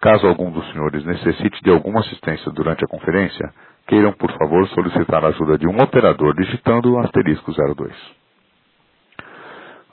[0.01, 3.53] Caso algum dos senhores necessite de alguma assistência durante a conferência,
[3.85, 8.20] queiram, por favor, solicitar a ajuda de um operador digitando asterisco 02.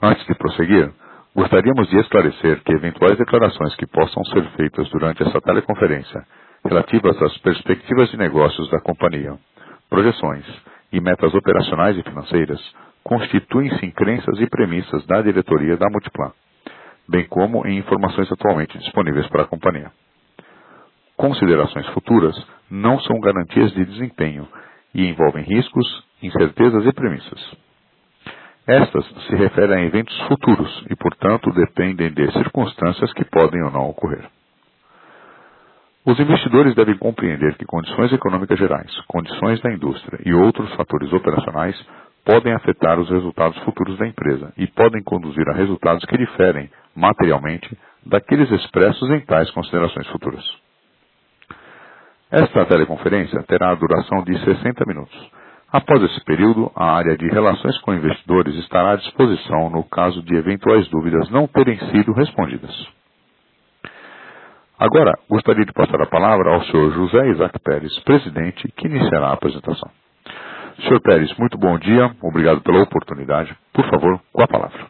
[0.01, 0.93] Antes de prosseguir,
[1.35, 6.23] gostaríamos de esclarecer que eventuais declarações que possam ser feitas durante essa teleconferência
[6.63, 9.37] relativas às perspectivas de negócios da companhia,
[9.89, 10.45] projeções
[10.93, 12.61] e metas operacionais e financeiras
[13.03, 16.31] constituem-se em crenças e premissas da diretoria da Multiplan,
[17.07, 19.91] bem como em informações atualmente disponíveis para a companhia.
[21.17, 22.35] Considerações futuras
[22.71, 24.47] não são garantias de desempenho
[24.93, 27.68] e envolvem riscos, incertezas e premissas.
[28.69, 33.89] Estas se referem a eventos futuros e, portanto, dependem de circunstâncias que podem ou não
[33.89, 34.23] ocorrer.
[36.05, 41.75] Os investidores devem compreender que condições econômicas gerais, condições da indústria e outros fatores operacionais
[42.23, 47.75] podem afetar os resultados futuros da empresa e podem conduzir a resultados que diferem materialmente
[48.05, 50.45] daqueles expressos em tais considerações futuras.
[52.29, 55.39] Esta teleconferência terá a duração de 60 minutos
[55.71, 60.35] Após esse período, a área de relações com investidores estará à disposição no caso de
[60.35, 62.73] eventuais dúvidas não terem sido respondidas.
[64.79, 66.91] Agora, gostaria de passar a palavra ao Sr.
[66.93, 69.91] José Isaac Pérez, presidente, que iniciará a apresentação.
[70.79, 71.01] Sr.
[71.03, 73.55] Pérez, muito bom dia, obrigado pela oportunidade.
[73.71, 74.87] Por favor, com a palavra.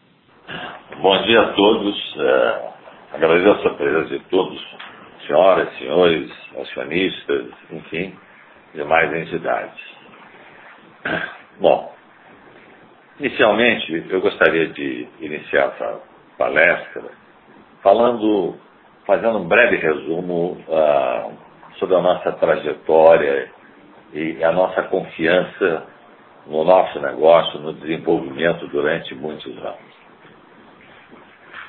[1.01, 2.16] Bom dia a todos.
[2.19, 2.69] É,
[3.16, 4.78] agradeço a presença de todos,
[5.28, 8.13] senhoras, senhores, acionistas, enfim,
[8.73, 9.98] demais entidades.
[11.59, 11.93] Bom,
[13.19, 15.99] inicialmente eu gostaria de iniciar essa
[16.37, 17.03] palestra
[17.81, 18.55] falando,
[19.05, 21.33] fazendo um breve resumo uh,
[21.77, 23.51] sobre a nossa trajetória
[24.13, 25.85] e a nossa confiança
[26.47, 29.99] no nosso negócio, no desenvolvimento durante muitos anos.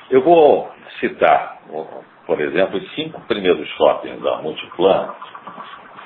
[0.09, 0.69] Eu vou
[0.99, 1.61] citar,
[2.25, 5.13] por exemplo, os cinco primeiros shoppings da Multiplan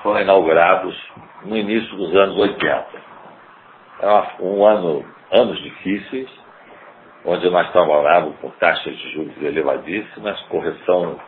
[0.03, 0.95] foram inaugurados
[1.43, 3.14] no início dos anos 80 é
[4.39, 6.29] um ano, anos difíceis,
[7.25, 11.19] onde nós trabalhávamos com taxas de juros elevadíssimas, correção,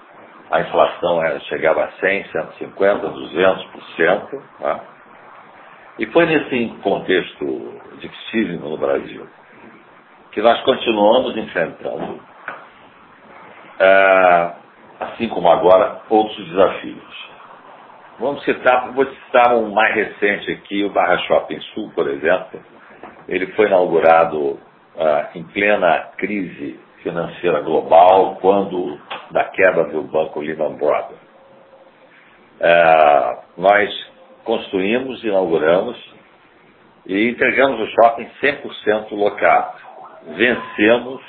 [0.51, 4.41] a inflação era, chegava a 100, 150, 200%.
[4.59, 4.79] Tá?
[5.99, 9.27] E foi nesse contexto dificílimo no Brasil
[10.38, 12.19] que nós continuamos enfrentando,
[13.79, 14.51] é,
[14.99, 17.27] assim como agora, outros desafios.
[18.19, 22.59] Vamos citar, vou citar um mais recente aqui, o Barra Shopping Sul, por exemplo.
[23.28, 24.59] Ele foi inaugurado
[24.97, 31.19] ah, em plena crise financeira global, quando da quebra do banco Lehman Brothers.
[32.59, 34.11] Ah, nós
[34.44, 35.97] construímos, inauguramos
[37.06, 39.77] e entregamos o shopping 100% locado.
[40.35, 41.22] Vencemos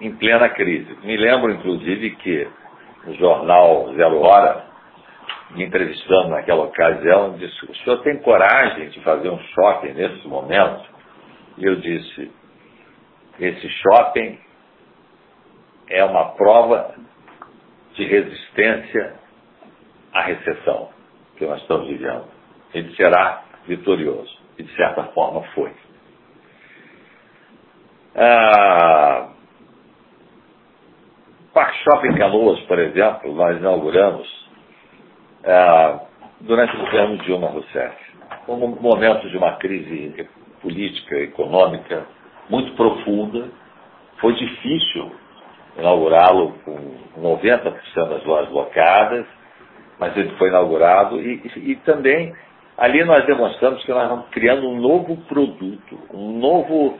[0.00, 0.98] em plena crise.
[1.04, 2.48] Me lembro, inclusive, que
[3.04, 4.65] no jornal Zero Hora,
[5.50, 10.84] me entrevistando naquela ocasião, disse: O senhor tem coragem de fazer um shopping nesse momento?
[11.58, 12.30] E eu disse:
[13.38, 14.38] Esse shopping
[15.88, 16.94] é uma prova
[17.94, 19.14] de resistência
[20.12, 20.90] à recessão
[21.36, 22.24] que nós estamos vivendo.
[22.74, 24.36] Ele será vitorioso.
[24.58, 25.72] E, de certa forma, foi.
[28.14, 29.28] Ah,
[31.52, 34.45] Park Shopping Canoas, por exemplo, nós inauguramos
[35.46, 36.00] é,
[36.40, 37.96] durante o governo Dilma Rousseff.
[38.48, 40.28] Um momento de uma crise
[40.60, 42.04] política, econômica
[42.50, 43.48] muito profunda.
[44.20, 45.12] Foi difícil
[45.78, 49.26] inaugurá-lo com 90% das lojas locadas,
[49.98, 52.34] mas ele foi inaugurado e, e, e, também
[52.78, 56.98] ali nós demonstramos que nós estamos criando um novo produto, um novo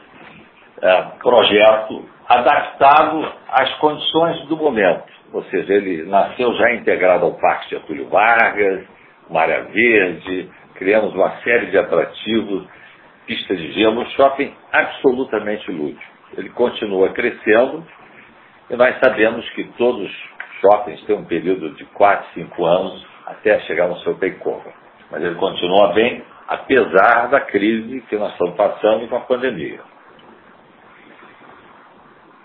[0.83, 7.71] é, projeto adaptado às condições do momento ou seja, ele nasceu já integrado ao Parque
[7.71, 8.85] Getúlio Vargas,
[9.29, 12.67] uma área verde, criamos uma série de atrativos,
[13.27, 16.03] pista de gelo, um shopping absolutamente lúdico.
[16.37, 17.85] ele continua crescendo
[18.71, 20.17] e nós sabemos que todos os
[20.61, 24.73] shoppings têm um período de 4, 5 anos até chegar no seu takeover.
[25.11, 29.81] Mas ele continua bem, apesar da crise que nós estamos passando com a pandemia.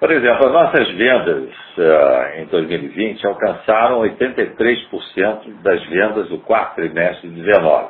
[0.02, 1.44] Por exemplo, as nossas vendas
[1.78, 7.90] uh, em 2020 alcançaram 83% das vendas do quarto trimestre de 2019,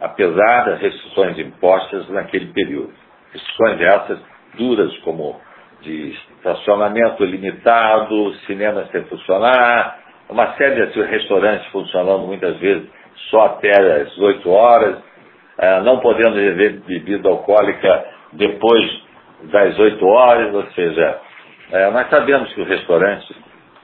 [0.00, 2.92] apesar das restrições impostas naquele período.
[3.32, 4.18] Restrições essas
[4.54, 5.40] duras, como
[5.82, 9.96] de estacionamento limitado, cinema sem funcionar,
[10.28, 12.90] uma série de restaurantes funcionando muitas vezes
[13.30, 13.70] só até
[14.02, 19.06] as 8 horas, uh, não podendo beber bebida alcoólica depois
[19.44, 21.27] das 8 horas, ou seja,
[21.70, 23.34] é, nós sabemos que o restaurante,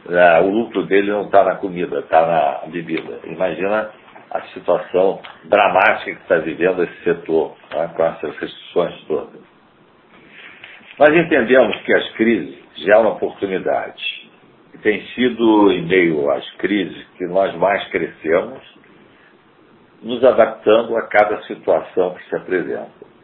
[0.08, 3.20] é, o lucro dele não está na comida, está na bebida.
[3.25, 3.90] Imagina
[4.31, 9.40] a situação dramática que está vivendo esse setor, tá, com essas restrições todas.
[10.98, 14.02] Nós entendemos que as crises geram oportunidade.
[14.72, 18.62] E tem sido em meio às crises que nós mais crescemos,
[20.02, 23.14] nos adaptando a cada situação que se apresenta.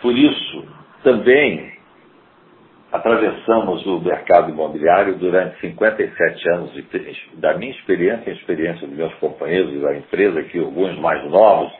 [0.00, 0.66] Por isso,
[1.02, 1.77] também
[2.90, 6.86] atravessamos o mercado imobiliário durante 57 anos de,
[7.34, 11.72] da minha experiência e experiência dos meus companheiros da empresa, que alguns mais novos,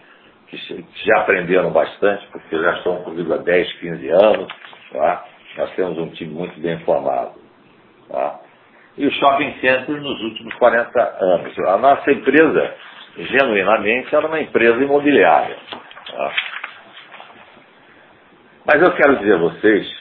[0.49, 0.58] que
[1.05, 4.49] já aprenderam bastante, porque já estão comigo há 10, 15 anos.
[4.93, 5.25] Tá?
[5.56, 7.32] Nós temos um time muito bem formado.
[8.08, 8.40] Tá?
[8.96, 11.58] E o shopping center nos últimos 40 anos.
[11.61, 12.75] A nossa empresa,
[13.16, 15.56] genuinamente, era uma empresa imobiliária.
[16.11, 16.32] Tá?
[18.66, 19.98] Mas eu quero dizer a vocês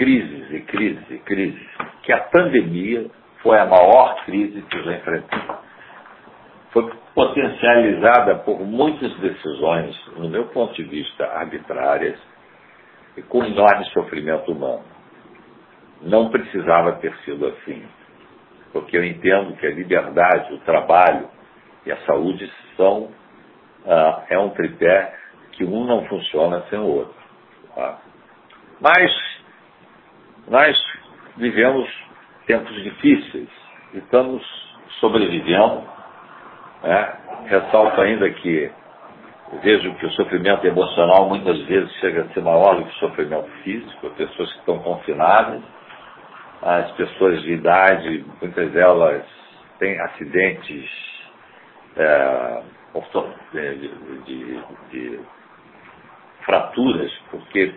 [0.00, 1.68] crises e crises e crises,
[2.02, 3.04] que a pandemia
[3.42, 5.58] foi a maior crise que já enfrentamos.
[6.72, 12.18] Foi potencializada por muitas decisões, no meu ponto de vista, arbitrárias
[13.14, 14.84] e com enorme sofrimento humano.
[16.00, 17.84] Não precisava ter sido assim,
[18.72, 21.28] porque eu entendo que a liberdade, o trabalho
[21.84, 23.10] e a saúde são
[23.86, 25.14] ah, é um tripé
[25.52, 27.20] que um não funciona sem o outro.
[27.74, 27.98] Tá?
[28.80, 29.39] Mas
[30.50, 30.76] nós
[31.36, 31.88] vivemos
[32.44, 33.48] tempos difíceis
[33.94, 34.42] e estamos
[34.98, 35.84] sobrevivendo.
[36.82, 37.12] Né?
[37.46, 38.70] Ressalto ainda que
[39.62, 43.48] vejo que o sofrimento emocional muitas vezes chega a ser maior do que o sofrimento
[43.62, 45.62] físico, as pessoas que estão confinadas,
[46.62, 49.24] as pessoas de idade, muitas delas
[49.78, 50.90] têm acidentes
[51.96, 52.62] é,
[53.52, 53.88] de,
[54.24, 55.20] de, de
[56.44, 57.72] fraturas, porque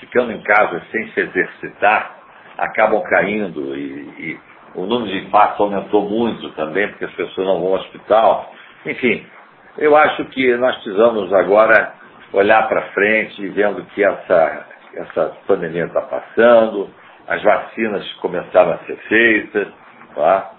[0.00, 2.16] ficando em casa sem se exercitar,
[2.58, 4.40] acabam caindo e, e
[4.74, 8.52] o número de infartos aumentou muito também, porque as pessoas não vão ao hospital.
[8.86, 9.26] Enfim,
[9.78, 11.94] eu acho que nós precisamos agora
[12.32, 16.88] olhar para frente, vendo que essa, essa pandemia está passando,
[17.26, 19.68] as vacinas começaram a ser feitas,
[20.14, 20.50] tá?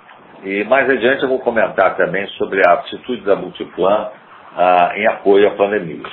[0.44, 4.10] e mais adiante eu vou comentar também sobre a atitude da Multiplan
[4.56, 6.04] ah, em apoio à pandemia.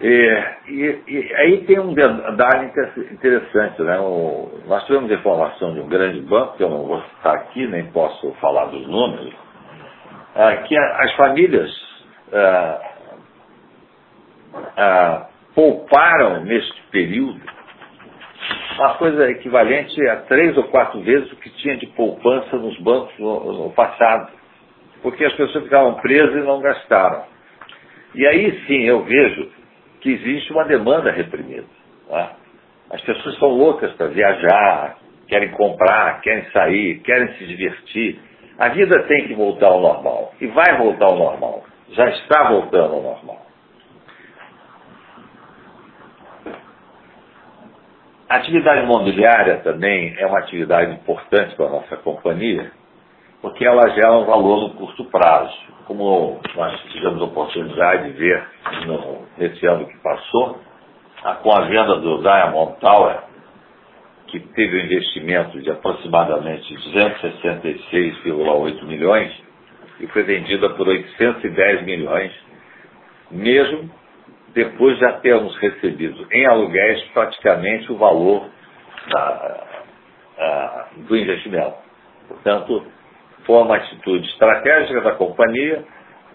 [0.00, 2.72] E, e, e, aí tem um detalhe
[3.12, 3.98] interessante, né?
[4.00, 7.84] O, nós tivemos informação de um grande banco, que eu não vou citar aqui, nem
[7.92, 9.34] posso falar dos números,
[10.34, 11.70] ah, que a, as famílias
[14.74, 17.40] ah, pouparam neste período
[18.78, 23.12] uma coisa equivalente a três ou quatro vezes o que tinha de poupança nos bancos
[23.18, 24.32] no, no passado,
[25.02, 27.24] porque as pessoas ficavam presas e não gastaram.
[28.14, 29.59] E aí sim eu vejo
[30.00, 31.66] que existe uma demanda reprimida.
[32.08, 32.32] Tá?
[32.90, 34.96] As pessoas são loucas para viajar,
[35.28, 38.20] querem comprar, querem sair, querem se divertir.
[38.58, 40.34] A vida tem que voltar ao normal.
[40.40, 41.64] E vai voltar ao normal.
[41.90, 43.46] Já está voltando ao normal.
[48.28, 52.70] A atividade imobiliária também é uma atividade importante para a nossa companhia,
[53.40, 55.52] porque ela gera um valor no curto prazo.
[55.86, 58.46] Como nós tivemos a oportunidade de ver
[58.86, 60.60] no, nesse ano que passou,
[61.24, 63.22] a, com a venda do Diamond Tower,
[64.28, 69.32] que teve um investimento de aproximadamente 266,8 milhões
[69.98, 72.32] e foi vendida por 810 milhões,
[73.30, 73.90] mesmo
[74.54, 78.48] depois de já termos recebido em aluguéis praticamente o valor
[79.08, 79.66] da,
[80.38, 81.74] a, do investimento.
[82.28, 82.86] Portanto,
[83.50, 85.82] foi uma atitude estratégica da companhia,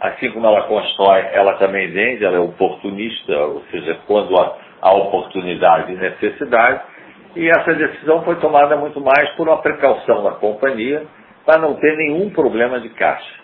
[0.01, 4.93] assim como ela constrói, ela também vende, ela é oportunista, ou seja, quando há, há
[4.93, 6.81] oportunidade e necessidade,
[7.37, 11.05] e essa decisão foi tomada muito mais por uma precaução da companhia
[11.45, 13.39] para não ter nenhum problema de caixa.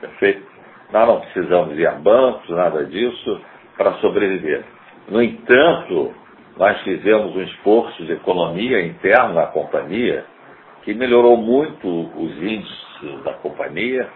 [0.00, 0.44] Perfeito?
[0.92, 3.40] Nós não precisamos ir a bancos, nada disso,
[3.78, 4.64] para sobreviver.
[5.08, 6.12] No entanto,
[6.56, 10.24] nós fizemos um esforço de economia interna na companhia
[10.82, 12.93] que melhorou muito os índices
[13.24, 14.08] da companhia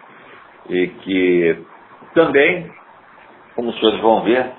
[0.68, 1.64] e que
[2.14, 2.70] também,
[3.54, 4.50] como os senhores vão ver,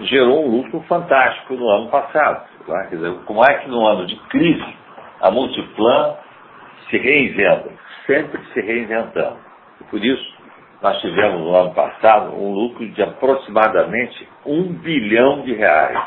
[0.00, 2.46] gerou um lucro fantástico no ano passado.
[2.66, 2.86] Tá?
[2.86, 4.76] Quer dizer, como é que no ano de crise
[5.20, 6.16] a Multiplan
[6.88, 7.70] se reinventa,
[8.06, 9.38] sempre se reinventando.
[9.80, 10.40] E por isso,
[10.82, 15.98] nós tivemos no ano passado um lucro de aproximadamente um bilhão de reais.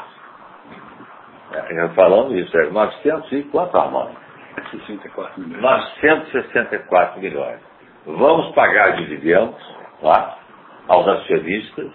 [1.54, 4.23] É, falando isso, é 900 e quanto, Armando?
[4.72, 5.62] 64 milhões.
[5.62, 7.60] 964 milhões.
[8.06, 9.56] Vamos pagar dividendos
[10.02, 10.38] lá,
[10.88, 11.92] aos acionistas,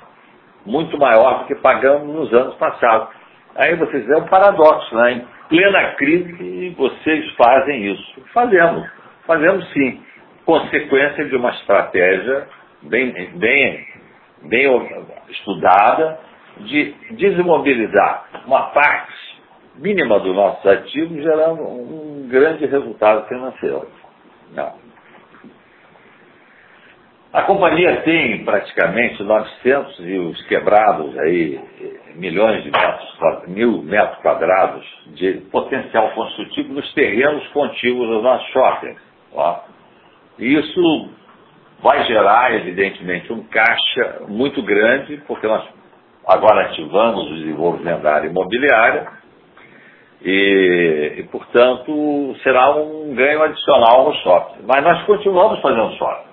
[0.64, 3.08] muito maior do que pagamos nos anos passados.
[3.54, 5.12] Aí vocês é um paradoxo, né?
[5.12, 8.22] Em plena crise vocês fazem isso.
[8.32, 8.88] Fazemos,
[9.26, 10.02] fazemos sim.
[10.44, 12.48] Consequência de uma estratégia
[12.82, 13.86] bem, bem,
[14.44, 16.18] bem estudada
[16.60, 19.27] de desmobilizar uma parte
[19.78, 23.86] mínima dos nossos ativos, gerando um grande resultado financeiro.
[24.54, 24.88] Não.
[27.32, 31.60] A companhia tem praticamente 900 e os quebrados aí,
[32.14, 39.00] milhões de metros, mil metros quadrados de potencial construtivo nos terrenos contíguos dos nossos shoppings.
[39.34, 39.60] Ó.
[40.38, 41.10] Isso
[41.82, 45.68] vai gerar, evidentemente, um caixa muito grande, porque nós
[46.26, 49.06] agora ativamos o desenvolvimento da área imobiliária
[50.22, 54.64] e, e portanto, será um ganho adicional no shopping.
[54.66, 56.28] Mas nós continuamos fazendo shopping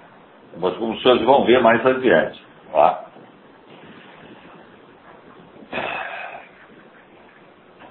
[0.57, 2.41] mas como os senhores vão ver mais adiante.
[2.71, 3.05] Tá?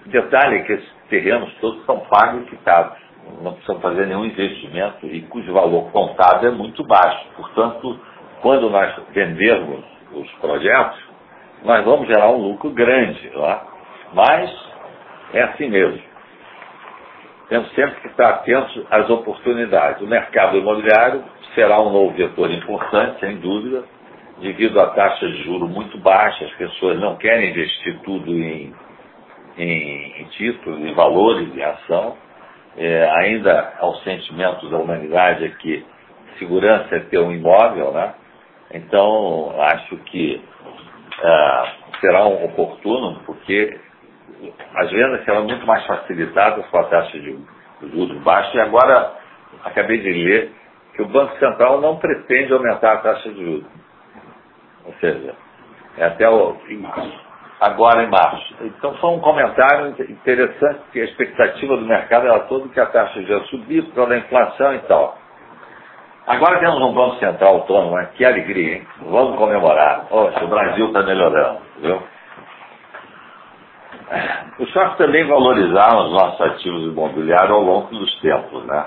[0.07, 2.99] Detalhe é que esses terrenos todos são pagos e quitados.
[3.41, 7.27] Não precisam fazer nenhum investimento e cujo valor contado é muito baixo.
[7.37, 7.99] Portanto,
[8.43, 11.03] quando nós vendermos os projetos,
[11.65, 13.31] nós vamos gerar um lucro grande.
[13.31, 13.67] Tá?
[14.13, 14.64] Mas
[15.35, 16.01] é assim mesmo.
[17.49, 20.01] Temos sempre que estar atentos às oportunidades.
[20.01, 21.25] O mercado imobiliário
[21.55, 23.85] será um novo vetor importante, sem dúvida,
[24.41, 28.75] devido à taxa de juro muito baixa, as pessoas não querem investir tudo em,
[29.59, 32.17] em, em títulos, em valores, em ação.
[32.77, 35.85] É, ainda ao sentimento da humanidade é que
[36.39, 38.15] segurança é ter um imóvel, né?
[38.73, 40.43] Então, acho que
[41.23, 41.65] é,
[42.01, 43.79] será um oportuno, porque
[44.75, 47.39] as vendas serão muito mais facilitadas com a taxa de
[47.83, 48.57] juros baixa.
[48.57, 49.13] E agora,
[49.65, 50.53] acabei de ler
[50.95, 53.67] que o Banco Central não pretende aumentar a taxa de juros.
[54.85, 55.35] Ou seja,
[55.97, 57.25] é até o, em março.
[57.61, 58.55] agora em março.
[58.63, 63.21] Então foi um comentário interessante, porque a expectativa do mercado era toda que a taxa
[63.47, 65.19] subir por causa da inflação e tal.
[66.27, 68.09] Agora temos um Banco Central autônomo, né?
[68.15, 68.87] que alegria, hein?
[69.03, 70.07] Vamos comemorar.
[70.11, 72.03] O Brasil está melhorando, viu?
[74.59, 78.87] Os shoppings também valorizaram os nossos ativos imobiliários ao longo dos tempos, né?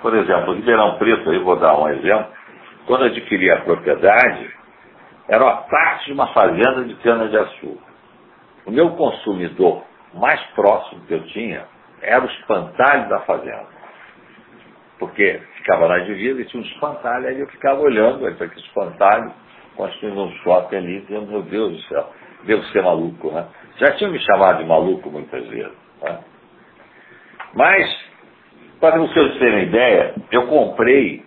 [0.00, 2.26] Por exemplo, Ribeirão Preto, aí vou dar um exemplo,
[2.86, 4.50] quando adquiri a propriedade,
[5.28, 7.88] era uma parte de uma fazenda de cana-de-açúcar.
[8.66, 9.82] O meu consumidor
[10.14, 11.64] mais próximo que eu tinha
[12.00, 13.66] era o espantalho da fazenda.
[14.98, 19.32] Porque ficava na divisa e tinha um espantalho, aí eu ficava olhando para aquele espantalho,
[19.76, 22.12] construindo um shopping ali, dizendo, meu Deus do céu,
[22.44, 23.46] devo ser maluco, né?
[23.78, 25.72] Já tinham me chamado de maluco muitas vezes.
[26.02, 26.18] Né?
[27.54, 28.08] Mas
[28.80, 31.24] para vocês terem ideia, eu comprei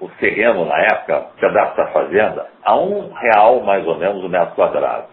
[0.00, 4.28] o, terreno na época, o pedaço da fazenda, a um real mais ou menos o
[4.28, 5.06] metro quadrado.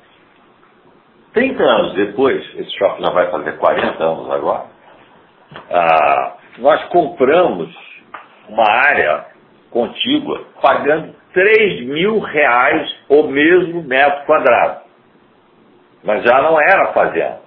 [1.34, 4.66] 30 anos depois, esse shopping já vai fazer 40 anos agora,
[5.72, 7.76] ah, nós compramos
[8.48, 9.26] uma área
[9.70, 14.85] contígua pagando 3 mil reais o mesmo metro quadrado.
[16.06, 17.40] Mas já não era fazenda.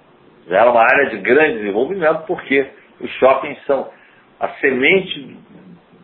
[0.47, 3.87] Já era uma área de grande desenvolvimento, porque os shoppings são
[4.39, 5.37] a semente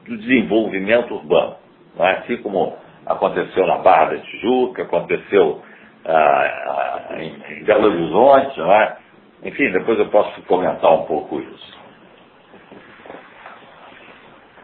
[0.07, 1.57] do desenvolvimento urbano.
[1.99, 2.11] É?
[2.11, 5.61] Assim como aconteceu na Barra da Tijuca, aconteceu
[6.05, 8.97] ah, ah, em Belo Horizonte, é?
[9.43, 11.75] enfim, depois eu posso comentar um pouco isso.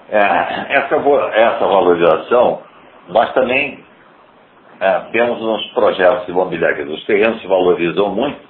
[0.09, 2.61] É, essa, essa valorização,
[3.07, 3.80] nós também
[4.81, 8.41] é, temos nos projetos imobiliários, os terrenos se valorizam muito,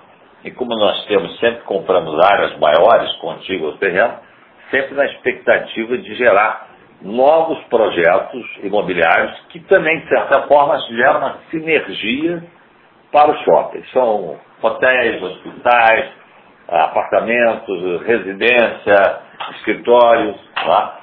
[0.45, 4.13] e como nós temos, sempre compramos áreas maiores, contíguas ao terreno,
[4.71, 6.69] sempre na expectativa de gerar
[7.01, 12.41] novos projetos imobiliários que também, de certa forma, geram uma sinergia
[13.11, 13.91] para os shoppings.
[13.91, 16.11] São hotéis, hospitais,
[16.69, 19.19] apartamentos, residência,
[19.57, 20.37] escritórios.
[20.55, 20.99] Tá?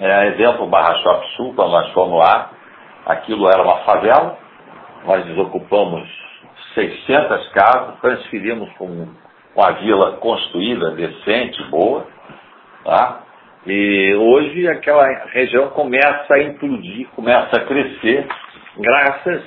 [0.00, 2.50] É, exemplo, Barra Shop Sul, quando nós fomos lá,
[3.06, 4.39] aquilo era uma favela,
[5.04, 6.08] nós desocupamos
[6.74, 9.08] 600 casas, transferimos com
[9.56, 12.06] uma vila construída, decente, boa,
[12.84, 13.20] tá?
[13.66, 18.26] E hoje aquela região começa a implodir, começa a crescer,
[18.78, 19.42] graças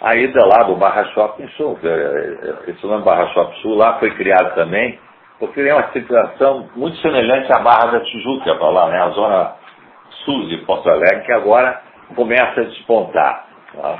[0.00, 1.78] à ida lá do Barra Shopping Sul.
[2.66, 4.98] Esse nome Barra Shopping Sul lá foi criado também,
[5.38, 9.02] porque é uma situação muito semelhante à Barra da Tijuca, para lá, né?
[9.02, 9.52] a zona
[10.24, 11.82] sul de Porto Alegre, que agora
[12.14, 13.46] começa a despontar.
[13.74, 13.98] Tá?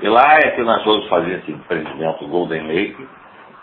[0.00, 3.08] E lá é que nós vamos fazer esse empreendimento Golden Lake,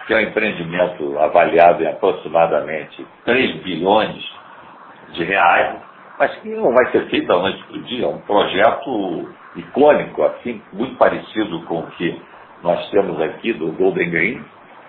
[0.08, 4.24] que é um empreendimento avaliado em aproximadamente 3 bilhões
[5.14, 5.76] de reais,
[6.18, 8.06] mas que não vai ser feito da noite para o dia.
[8.06, 12.22] É um projeto icônico, assim, muito parecido com o que
[12.64, 14.46] nós temos aqui do Golden Green,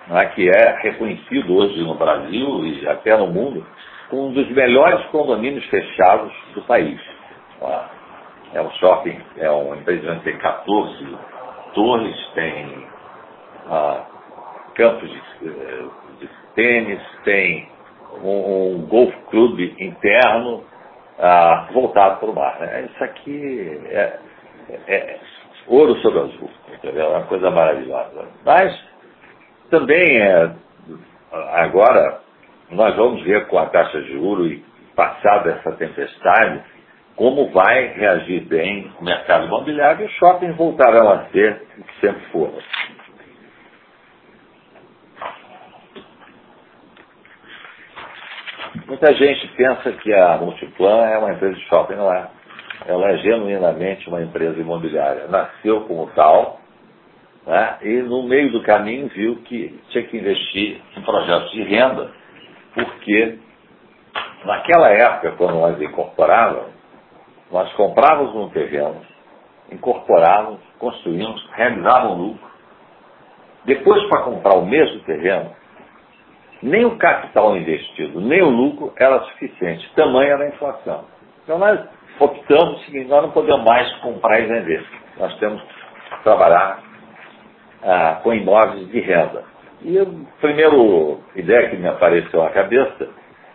[0.09, 3.67] né, que é reconhecido hoje no Brasil e até no mundo
[4.11, 7.01] como um dos melhores condomínios fechados do país.
[8.53, 11.32] É um shopping, é um empreendimento que tem 14
[11.75, 12.87] torres, tem
[13.69, 14.05] ah,
[14.75, 15.85] campos de, eh,
[16.21, 17.69] de tênis, tem
[18.23, 20.65] um, um golf clube interno
[21.19, 22.61] ah, voltado para o mar.
[22.61, 22.89] Né?
[22.93, 24.19] Isso aqui é,
[24.69, 25.21] é, é,
[25.67, 27.05] ouro sobre azul, entendeu?
[27.05, 28.29] É uma coisa maravilhosa.
[28.45, 28.79] Mas
[29.71, 30.53] também é,
[31.33, 32.21] agora
[32.71, 34.65] nós vamos ver com a taxa de juros e
[34.95, 36.63] passada essa tempestade
[37.17, 42.01] como vai reagir bem o mercado imobiliário e os shoppings voltarão a ser o que
[42.01, 42.59] sempre foram.
[48.87, 52.29] Muita gente pensa que a Multiplan é uma empresa de shopping, não é.
[52.87, 55.29] Ela é genuinamente uma empresa imobiliária.
[55.29, 56.61] Nasceu como tal,
[57.47, 62.11] né, e no meio do caminho viu que tinha que investir em projetos de renda,
[62.75, 63.39] porque
[64.45, 66.72] naquela época, quando nós incorporávamos,
[67.53, 69.03] nós comprávamos um terreno,
[69.71, 72.51] incorporávamos, construímos, realizávamos lucro.
[73.65, 75.55] Depois, para comprar o mesmo terreno,
[76.63, 81.05] nem o capital investido, nem o lucro era suficiente, tamanho era a inflação.
[81.45, 81.79] Então nós
[82.19, 84.85] optamos o seguinte, nós não podemos mais comprar e vender.
[85.19, 86.83] Nós temos que trabalhar
[87.83, 89.45] ah, com imóveis de renda.
[89.83, 90.07] E a
[90.41, 90.77] primeira
[91.35, 93.09] ideia que me apareceu na cabeça,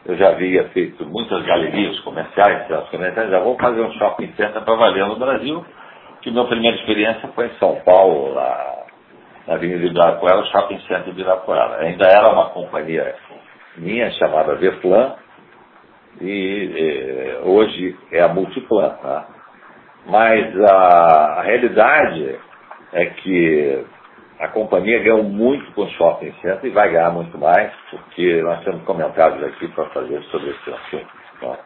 [0.07, 4.61] eu já havia feito muitas galerias comerciais, centros comerciais, já vou fazer um shopping center
[4.61, 5.65] para valer no Brasil,
[6.21, 8.85] que minha primeira experiência foi em São Paulo, lá
[9.47, 11.81] na Avenida Ibirapuera, o Shopping Center de Ibirapuera.
[11.81, 13.15] Ainda era uma companhia
[13.77, 15.15] minha chamada Veflan,
[16.19, 18.89] e, e hoje é a Multiplan.
[19.01, 19.27] Tá?
[20.05, 22.39] Mas a, a, realidade
[22.93, 23.85] é que
[24.39, 28.63] a companhia ganhou muito com o shopping center e vai ganhar muito mais, porque nós
[28.63, 31.07] temos comentários aqui para fazer sobre esse assunto.
[31.41, 31.57] Tá?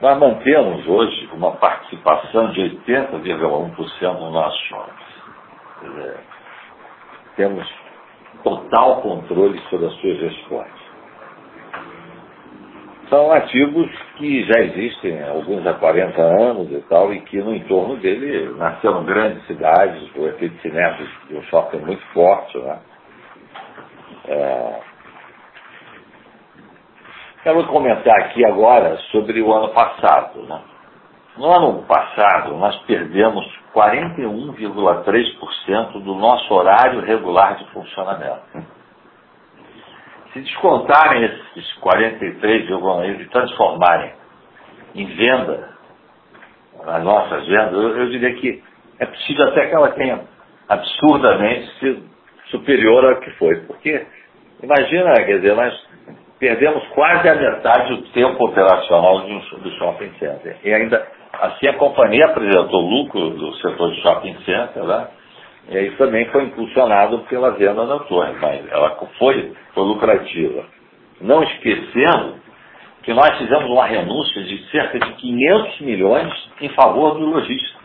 [0.00, 5.04] Nós mantemos hoje uma participação de 80,1% no nosso shopping.
[7.36, 7.66] temos
[8.42, 10.83] total controle sobre as suas gestões.
[13.08, 17.96] São ativos que já existem, alguns há 40 anos e tal, e que no entorno
[17.96, 22.58] dele nasceram grandes cidades, o efeito cinético de um shopping muito forte.
[22.58, 22.78] Né?
[24.26, 24.80] É,
[27.44, 30.42] Quero comentar aqui agora sobre o ano passado.
[30.44, 30.62] Né?
[31.36, 38.40] No ano passado, nós perdemos 41,3% do nosso horário regular de funcionamento.
[40.34, 44.12] Se descontarem esses 43,1% e transformarem
[44.96, 45.70] em venda,
[46.86, 48.62] as nossas vendas, eu, eu diria que
[48.98, 50.20] é possível até que ela tenha
[50.68, 52.02] absurdamente sido
[52.50, 53.60] superior ao que foi.
[53.60, 54.06] Porque,
[54.60, 55.72] imagina, quer dizer, nós
[56.40, 60.56] perdemos quase a metade do tempo operacional do shopping center.
[60.64, 65.08] E ainda assim a companhia apresentou lucro do setor de shopping center, né?
[65.68, 70.64] E isso também foi impulsionado pela venda da torre, mas ela foi, foi lucrativa.
[71.20, 72.36] Não esquecendo
[73.02, 77.78] que nós fizemos uma renúncia de cerca de 500 milhões em favor do lojista,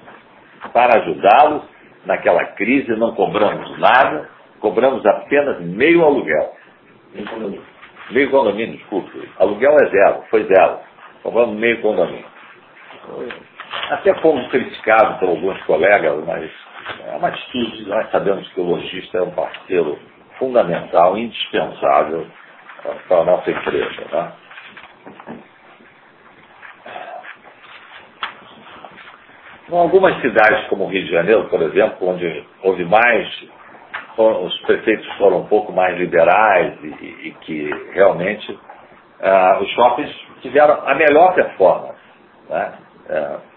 [0.73, 1.63] para ajudá-los
[2.05, 6.53] naquela crise, não cobramos nada, cobramos apenas meio aluguel.
[8.11, 9.29] Meio condomínio, desculpe.
[9.37, 10.79] Aluguel é zero, foi zero.
[11.23, 12.25] Compramos meio condomínio.
[13.89, 16.49] Até fomos criticados por alguns colegas, mas
[17.07, 19.97] é uma atitude, nós sabemos que o lojista é um parceiro
[20.37, 22.25] fundamental, indispensável
[23.07, 24.05] para a nossa empresa.
[24.11, 24.31] Né?
[29.71, 33.27] Em algumas cidades como o Rio de Janeiro, por exemplo, onde houve mais
[34.17, 36.87] os prefeitos foram um pouco mais liberais e,
[37.27, 41.99] e que realmente uh, os shoppings tiveram a melhor performance.
[42.49, 42.73] Né?
[43.09, 43.48] Uh,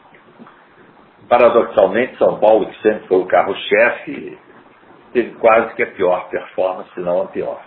[1.32, 4.38] paradoxalmente, São Paulo, que sempre foi o carro-chefe,
[5.14, 7.58] teve quase que a pior performance, se não a pior.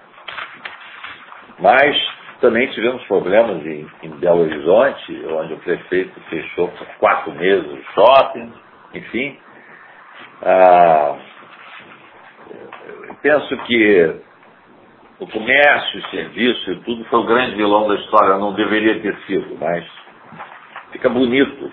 [1.57, 1.97] Mas
[2.41, 7.83] também tivemos problemas em, em Belo Horizonte, onde o prefeito fechou por quatro meses o
[7.93, 8.53] shopping,
[8.93, 9.39] enfim.
[10.43, 11.15] Ah,
[13.23, 14.15] penso que
[15.21, 19.17] o comércio, o serviço e tudo foi o grande vilão da história, não deveria ter
[19.25, 19.83] sido, mas
[20.91, 21.71] fica bonito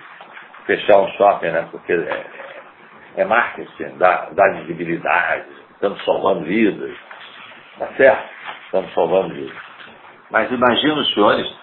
[0.66, 1.68] fechar um shopping, né?
[1.70, 2.26] Porque é,
[3.16, 6.96] é marketing, dá, dá visibilidade, estamos salvando vidas,
[7.78, 8.28] tá certo?
[8.64, 9.56] Estamos salvando vidas.
[10.30, 11.62] Mas imagina os senhores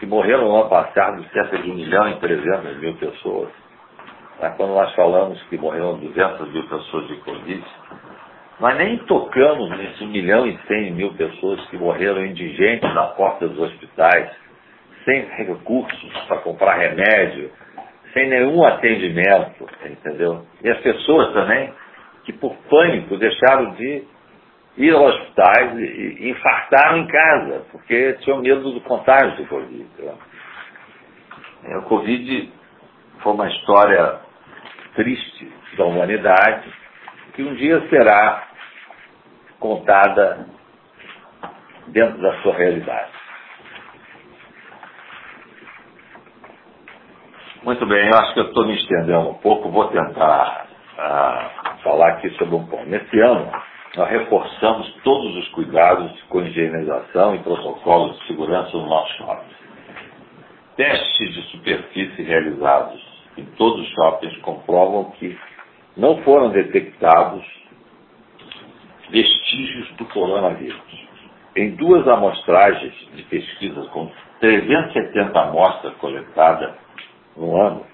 [0.00, 3.48] que morreram no ano passado cerca de 1 milhão e 300 mil pessoas.
[4.40, 4.52] Né?
[4.56, 7.64] Quando nós falamos que morreram 200 mil pessoas de Covid,
[8.58, 13.48] nós nem tocamos nesse 1 milhão e 100 mil pessoas que morreram indigentes na porta
[13.48, 14.30] dos hospitais,
[15.04, 17.50] sem recursos para comprar remédio,
[18.12, 20.46] sem nenhum atendimento, entendeu?
[20.62, 21.72] E as pessoas também
[22.24, 24.04] que por pânico deixaram de
[24.76, 29.88] ir aos hospitais e, infartaram em casa, porque tinham medo do contágio do Covid.
[31.64, 32.52] É, o Covid
[33.22, 34.20] foi uma história
[34.94, 36.68] triste da humanidade
[37.34, 38.48] que um dia será
[39.58, 40.46] contada
[41.88, 43.21] dentro da sua realidade.
[47.64, 50.66] Muito bem, eu acho que eu estou me estendendo um pouco, vou tentar
[50.98, 52.86] uh, falar aqui sobre um ponto.
[52.86, 53.52] Nesse ano,
[53.96, 59.54] nós reforçamos todos os cuidados com higienização e protocolos de segurança no nosso shopping.
[60.76, 63.00] Testes de superfície realizados
[63.38, 65.38] em todos os shoppings comprovam que
[65.96, 67.44] não foram detectados
[69.08, 70.82] vestígios do coronavírus.
[71.54, 76.82] Em duas amostragens de pesquisa com 370 amostras coletadas
[77.36, 77.86] no ano,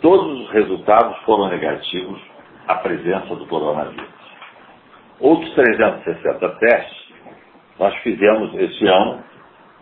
[0.00, 2.20] todos os resultados foram negativos
[2.66, 4.14] à presença do coronavírus.
[5.20, 7.04] Outros 360 testes
[7.78, 9.22] nós fizemos esse ano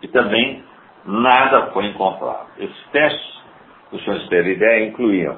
[0.01, 0.63] e também
[1.05, 2.47] nada foi encontrado.
[2.57, 3.43] Esses testes,
[3.89, 5.37] para os senhores terem ideia, incluíam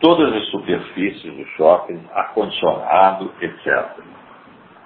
[0.00, 3.86] todas as superfícies do shopping, ar-condicionado, etc.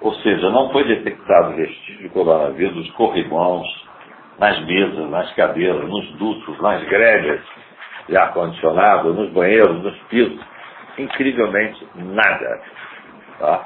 [0.01, 3.67] Ou seja, não foi detectado vestígio de coronavírus nos corrimãos,
[4.39, 7.41] nas mesas, nas cadeiras, nos dutos, nas grelhas,
[8.07, 10.39] de ar-condicionado, nos banheiros, nos pisos.
[10.97, 12.61] Incrivelmente nada.
[13.39, 13.65] Tá?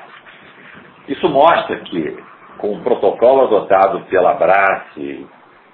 [1.07, 2.17] Isso mostra que,
[2.57, 5.27] com o protocolo adotado pela Brace,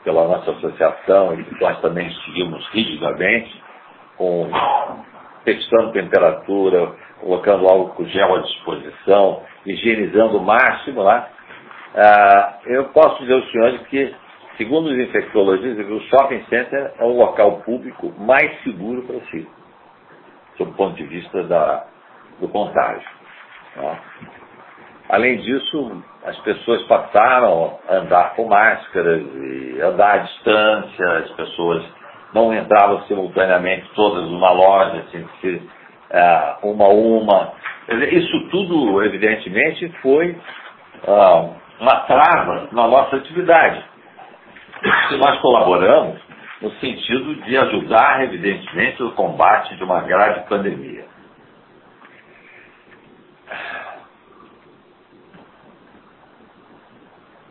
[0.03, 3.63] pela nossa associação, e que nós também seguimos rigidamente,
[4.17, 4.49] com
[5.45, 11.27] testando temperatura, colocando álcool gel à disposição, higienizando o máximo lá,
[11.95, 14.15] ah, eu posso dizer aos senhores que
[14.57, 19.47] Segundo os infectologistas, o shopping center é o local público mais seguro para si,
[20.57, 21.85] sob o ponto de vista da,
[22.39, 23.09] do contágio.
[23.75, 23.99] Né?
[25.09, 31.83] Além disso, as pessoas passaram a andar com máscaras e andar à distância, as pessoas
[32.31, 37.53] não entravam simultaneamente todas numa loja, uh, uma a uma.
[38.11, 40.37] Isso tudo, evidentemente, foi
[41.07, 43.92] uh, uma trava na nossa atividade
[44.83, 46.19] que nós colaboramos
[46.61, 51.05] no sentido de ajudar, evidentemente, o combate de uma grave pandemia.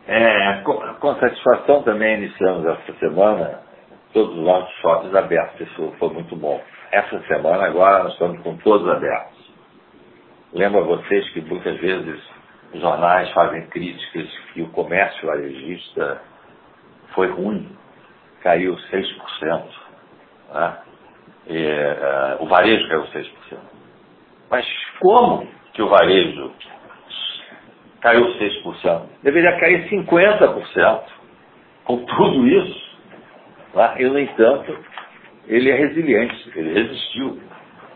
[0.07, 3.61] É, com, com, satisfação também iniciamos essa semana
[4.11, 5.61] todos os nossos shoppings abertos.
[5.61, 6.61] Isso foi muito bom.
[6.91, 9.43] Essa semana agora nós estamos com todos abertos.
[10.53, 12.21] Lembro a vocês que muitas vezes
[12.73, 16.21] os jornais fazem críticas que o comércio varejista
[17.13, 17.67] foi ruim,
[18.41, 19.63] caiu 6%.
[20.53, 20.77] Né?
[21.47, 23.57] E, uh, o varejo caiu 6%.
[24.49, 24.65] Mas
[24.99, 26.51] como que o varejo
[28.01, 29.01] caiu 6%?
[29.23, 31.01] Deveria cair 50%.
[31.85, 32.97] Com tudo isso,
[33.73, 33.95] né?
[33.99, 34.77] e no entanto,
[35.47, 37.41] ele é resiliente, ele resistiu.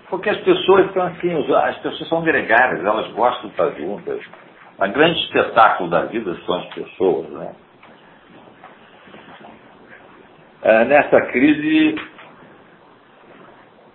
[0.10, 4.22] Porque as pessoas estão assim, as pessoas são gregárias, elas gostam de estar juntas.
[4.78, 7.56] O grande espetáculo da vida são as pessoas, né?
[10.64, 11.96] É, nessa crise,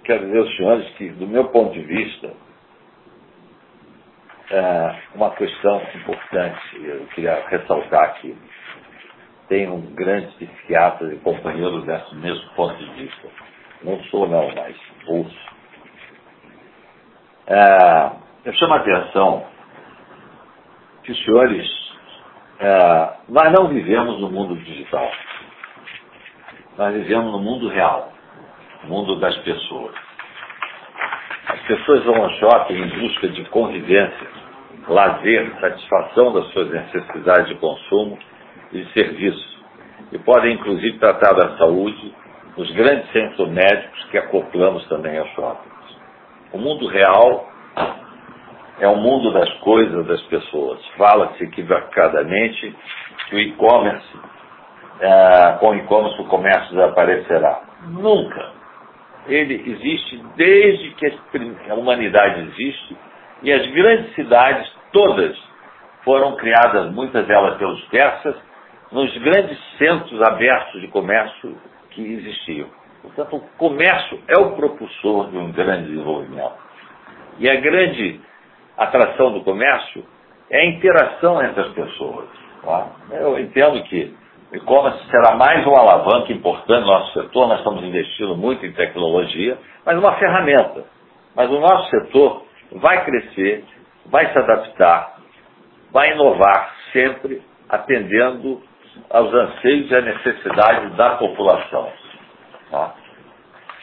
[0.05, 2.33] quero dizer aos senhores que, do meu ponto de vista,
[4.51, 8.37] é, uma questão importante, eu queria ressaltar aqui.
[9.49, 13.29] Tenho um grande psiquiatra e companheiro desse mesmo ponto de vista.
[13.83, 14.77] Não sou não, mas
[15.09, 15.53] ouço.
[17.49, 18.13] É,
[18.45, 19.47] eu chamo a atenção
[21.03, 21.67] que os senhores,
[22.61, 25.11] é, nós não vivemos no mundo digital.
[26.77, 28.13] Nós vivemos no mundo real,
[28.85, 29.95] mundo das pessoas.
[31.67, 34.29] pessoas vão ao shopping em busca de convivência,
[34.89, 38.19] lazer, satisfação das suas necessidades de consumo
[38.73, 39.63] e de serviço.
[40.13, 42.15] E podem, inclusive, tratar da saúde
[42.57, 45.73] nos grandes centros médicos que acoplamos também aos shoppings.
[46.53, 47.49] O mundo real
[48.81, 50.85] é o mundo das coisas das pessoas.
[50.97, 52.75] Fala-se equivocadamente
[53.29, 54.07] que o e-commerce,
[55.01, 57.61] é, com o e-commerce o comércio desaparecerá.
[57.89, 58.51] Nunca.
[59.27, 62.97] Ele existe desde que a humanidade existe
[63.43, 65.37] e as grandes cidades todas
[66.05, 68.37] foram criadas, muitas delas pelos persas,
[68.91, 71.57] nos grandes centros abertos de comércio
[71.91, 72.69] que existiam.
[73.01, 76.55] Portanto, o comércio é o propulsor de um grande desenvolvimento.
[77.39, 78.21] E a grande
[78.77, 80.05] atração do comércio
[80.51, 82.29] é a interação entre as pessoas.
[82.63, 82.91] Tá?
[83.11, 84.15] Eu entendo que
[84.53, 89.57] e-commerce será mais uma alavanca importante no nosso setor, nós estamos investindo muito em tecnologia,
[89.85, 90.85] mas uma ferramenta.
[91.35, 93.65] Mas o nosso setor vai crescer,
[94.07, 95.17] vai se adaptar,
[95.91, 98.63] vai inovar sempre atendendo
[99.09, 101.91] aos anseios e às necessidades da população.
[102.71, 102.95] Tá?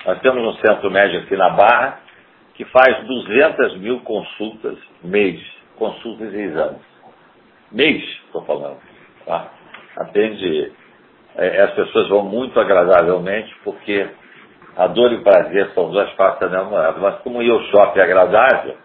[0.06, 2.00] Nós temos um centro médio aqui na Barra
[2.54, 5.42] que faz 200 mil consultas mês,
[5.78, 6.82] consultas e exames.
[7.72, 8.78] Mês, estou falando.
[9.26, 9.48] Tá?
[10.00, 10.72] Atende,
[11.36, 14.08] é, as pessoas vão muito agradavelmente porque
[14.78, 16.98] a dor e o prazer são duas partes da moeda.
[17.00, 18.78] Mas como ir ao shopping é agradável,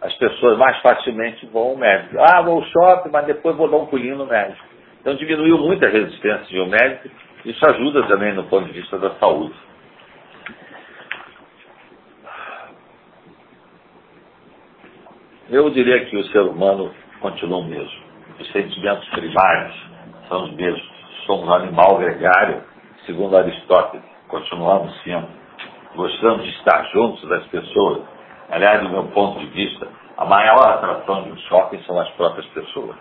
[0.00, 2.16] as pessoas mais facilmente vão ao médico.
[2.20, 4.64] Ah, vou ao shopping, mas depois vou dar um pulinho no médico.
[5.00, 7.08] Então diminuiu muito a resistência de um médico.
[7.44, 9.54] Isso ajuda também no ponto de vista da saúde.
[15.50, 18.04] Eu diria que o ser humano continua o mesmo.
[18.38, 19.93] Os sentimentos primários
[20.34, 20.82] são os mesmos.
[21.26, 22.64] Somos um animal gregário,
[23.06, 24.04] segundo Aristóteles.
[24.26, 25.28] Continuamos sendo.
[25.94, 28.02] Gostamos de estar juntos das pessoas.
[28.50, 32.46] Aliás, do meu ponto de vista, a maior atração de um shopping são as próprias
[32.46, 32.96] pessoas.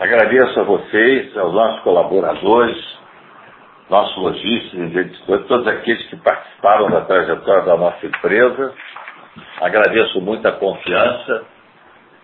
[0.00, 2.98] Agradeço a vocês, aos nossos colaboradores,
[3.88, 8.74] nossos lojistas editores, todos aqueles que participaram da trajetória da nossa empresa.
[9.60, 11.44] Agradeço muito a confiança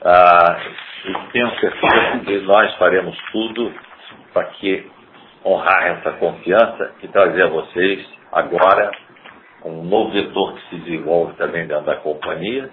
[0.07, 0.57] ah,
[1.05, 3.73] e tenho certeza que nós faremos tudo
[4.33, 4.91] para que
[5.45, 8.91] honrar essa confiança e trazer a vocês agora
[9.65, 12.71] um novo vetor que se desenvolve também dentro da companhia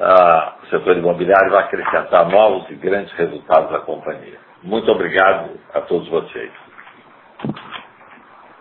[0.00, 4.38] ah, o setor imobiliário vai acrescentar novos e grandes resultados à companhia.
[4.62, 6.50] Muito obrigado a todos vocês.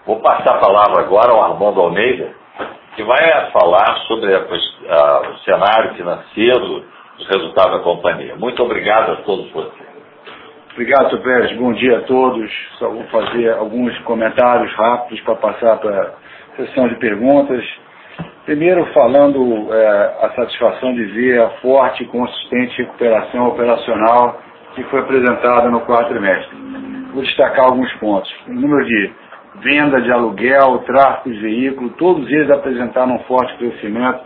[0.06, 2.34] Vou passar a palavra agora ao Armando Almeida,
[2.96, 6.86] que vai falar sobre a, a, o cenário financeiro,
[7.20, 8.36] os resultados da companhia.
[8.36, 9.90] Muito obrigado a todos vocês.
[10.74, 11.22] Obrigado, Sr.
[11.22, 11.58] Pérez.
[11.58, 12.50] Bom dia a todos.
[12.78, 17.64] Só vou fazer alguns comentários rápidos para passar para a sessão de perguntas.
[18.46, 24.40] Primeiro, falando é, a satisfação de ver a forte e consistente recuperação operacional
[24.76, 26.56] que foi apresentada no quarto trimestre.
[27.14, 28.34] Vou destacar alguns pontos.
[28.48, 29.12] O número de
[29.62, 34.20] venda de aluguel, tráfego de veículo, todos eles apresentaram um forte crescimento,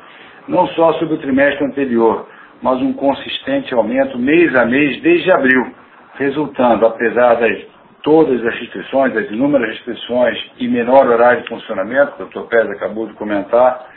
[0.47, 2.27] não só sobre o trimestre anterior,
[2.63, 5.75] mas um consistente aumento mês a mês desde abril,
[6.15, 7.61] resultando, apesar das
[8.01, 12.47] todas as restrições, das inúmeras restrições e menor horário de funcionamento, que o Dr.
[12.49, 13.87] Pérez acabou de comentar,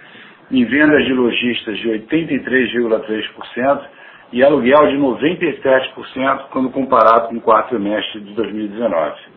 [0.50, 3.80] em vendas de lojistas de 83,3%
[4.32, 9.35] e aluguel de 97% quando comparado com o quarto trimestre de 2019.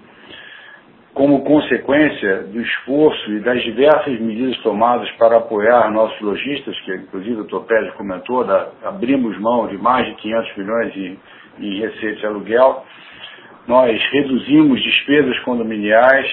[1.14, 7.42] Como consequência do esforço e das diversas medidas tomadas para apoiar nossos lojistas, que inclusive
[7.42, 11.20] o Topédio comentou, da, abrimos mão de mais de 500 milhões em,
[11.60, 12.86] em receita de aluguel,
[13.68, 16.28] nós reduzimos despesas condominiais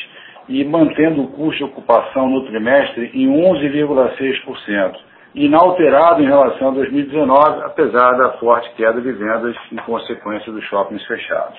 [0.49, 4.97] e mantendo o custo de ocupação no trimestre em 11,6%,
[5.35, 11.05] inalterado em relação a 2019, apesar da forte queda de vendas em consequência dos shoppings
[11.07, 11.59] fechados.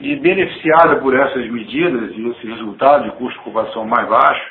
[0.00, 4.42] E beneficiada por essas medidas e esse resultado de custo de ocupação mais baixo,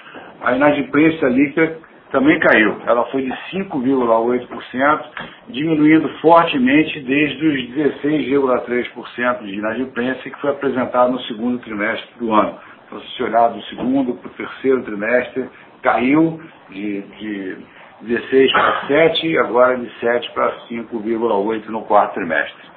[0.42, 1.78] a inadimplência líquida
[2.12, 2.78] também caiu.
[2.86, 5.02] Ela foi de 5,8%,
[5.50, 12.58] diminuindo fortemente desde os 16,3% de inadimplência que foi apresentado no segundo trimestre do ano
[13.02, 15.50] se olhar do segundo para o terceiro trimestre,
[15.82, 17.58] caiu de, de
[18.02, 22.73] 16 para 7, agora de 7 para 5,8 no quarto trimestre.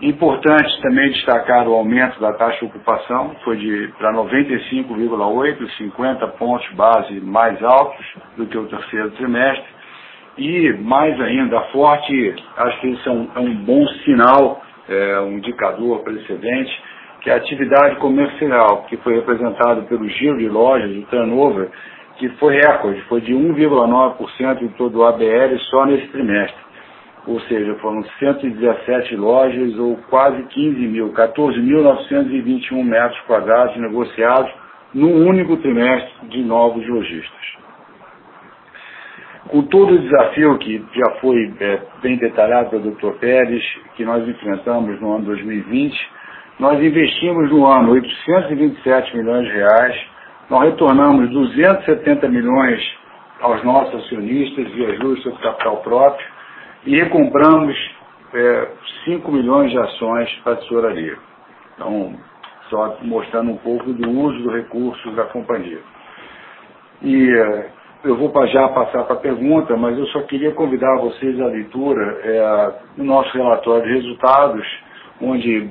[0.00, 6.68] Importante também destacar o aumento da taxa de ocupação, foi de para 95,8, 50 pontos
[6.74, 8.06] base mais altos
[8.36, 9.66] do que o terceiro trimestre.
[10.36, 15.38] E mais ainda, forte, acho que isso é um, é um bom sinal, é, um
[15.38, 16.80] indicador precedente,
[17.20, 21.70] que é a atividade comercial, que foi representado pelo giro de lojas, o turnover,
[22.18, 26.67] que foi recorde, foi de 1,9% em todo o ABL só nesse trimestre.
[27.28, 34.50] Ou seja, foram 117 lojas ou quase 15 mil, 14.921 metros quadrados negociados
[34.94, 37.58] num único trimestre de novos lojistas.
[39.48, 43.18] Com todo o desafio que já foi é, bem detalhado pelo Dr.
[43.20, 43.62] Pérez,
[43.94, 45.94] que nós enfrentamos no ano 2020,
[46.58, 49.96] nós investimos no ano 827 milhões de reais,
[50.48, 52.80] nós retornamos 270 milhões
[53.42, 56.37] aos nossos acionistas via juros sobre capital próprio
[56.84, 57.76] e recompramos
[58.34, 58.68] é,
[59.04, 61.16] 5 milhões de ações para a tesouraria.
[61.74, 62.14] Então,
[62.70, 65.80] só mostrando um pouco do uso do recurso da companhia.
[67.02, 67.70] E é,
[68.04, 72.20] eu vou já passar para a pergunta, mas eu só queria convidar vocês à leitura
[72.22, 74.64] é, do nosso relatório de resultados,
[75.20, 75.68] onde,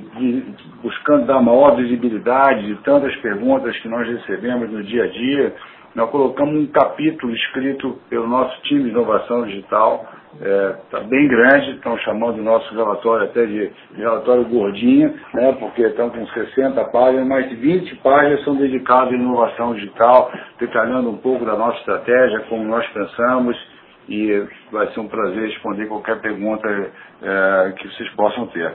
[0.82, 5.54] buscando dar maior visibilidade de tantas perguntas que nós recebemos no dia a dia,
[5.94, 10.06] nós colocamos um capítulo escrito pelo nosso time de inovação digital,
[10.38, 15.12] está é, tá bem grande, estão chamando o nosso relatório até de, de relatório gordinho,
[15.34, 21.10] né, porque estão com 60 páginas, mas 20 páginas são dedicadas à inovação digital, detalhando
[21.10, 23.56] um pouco da nossa estratégia, como nós pensamos,
[24.08, 26.68] e vai ser um prazer responder qualquer pergunta
[27.22, 28.72] é, que vocês possam ter.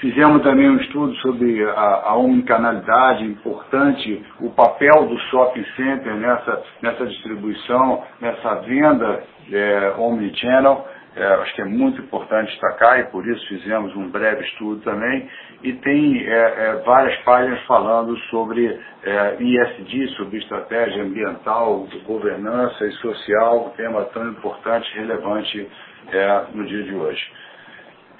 [0.00, 6.62] Fizemos também um estudo sobre a, a omnicanalidade, importante, o papel do shopping center nessa,
[6.80, 10.88] nessa distribuição, nessa venda é, omnichannel.
[11.14, 15.28] É, acho que é muito importante destacar e por isso fizemos um breve estudo também.
[15.62, 22.92] E tem é, é, várias páginas falando sobre é, ISD, sobre estratégia ambiental, governança e
[22.92, 25.68] social, tema tão importante e relevante
[26.10, 27.39] é, no dia de hoje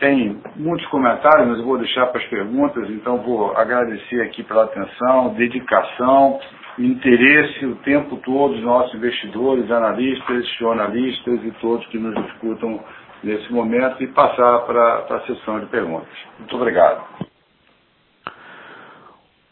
[0.01, 4.65] tem muitos comentários, mas eu vou deixar para as perguntas, então vou agradecer aqui pela
[4.65, 6.41] atenção, dedicação,
[6.79, 12.83] interesse o tempo todo dos nossos investidores, analistas, jornalistas e todos que nos escutam
[13.23, 16.09] nesse momento e passar para, para a sessão de perguntas.
[16.39, 17.05] Muito obrigado.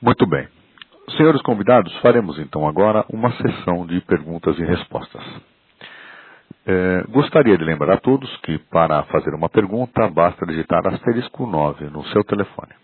[0.01, 0.49] Muito bem.
[1.17, 5.23] Senhores convidados, faremos então agora uma sessão de perguntas e respostas.
[6.71, 11.87] É, gostaria de lembrar a todos que para fazer uma pergunta basta digitar asterisco 9
[11.87, 12.75] no seu telefone.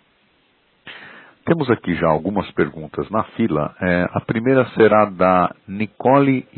[1.44, 3.76] Temos aqui já algumas perguntas na fila.
[3.78, 6.48] É, a primeira será da Nicole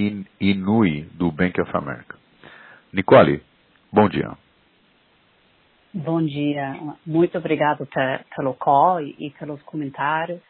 [0.41, 2.17] Inui, do Bank of America.
[2.93, 3.43] Nicole,
[3.93, 4.31] bom dia.
[5.93, 6.77] Bom dia.
[7.05, 7.89] Muito obrigado
[8.37, 10.41] pelo call e, pelos comentários.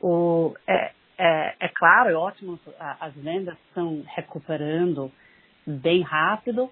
[0.00, 2.58] O, é, é, é, claro, é ótimo,
[2.98, 5.12] as vendas estão recuperando
[5.66, 6.70] bem rápido,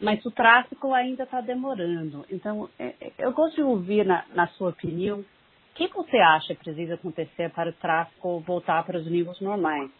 [0.00, 2.24] mas o tráfego ainda está demorando.
[2.30, 5.26] Então, é, é, eu gosto de ouvir, na, na sua opinião, o
[5.74, 9.90] que você acha que precisa acontecer para o tráfego voltar para os níveis normais?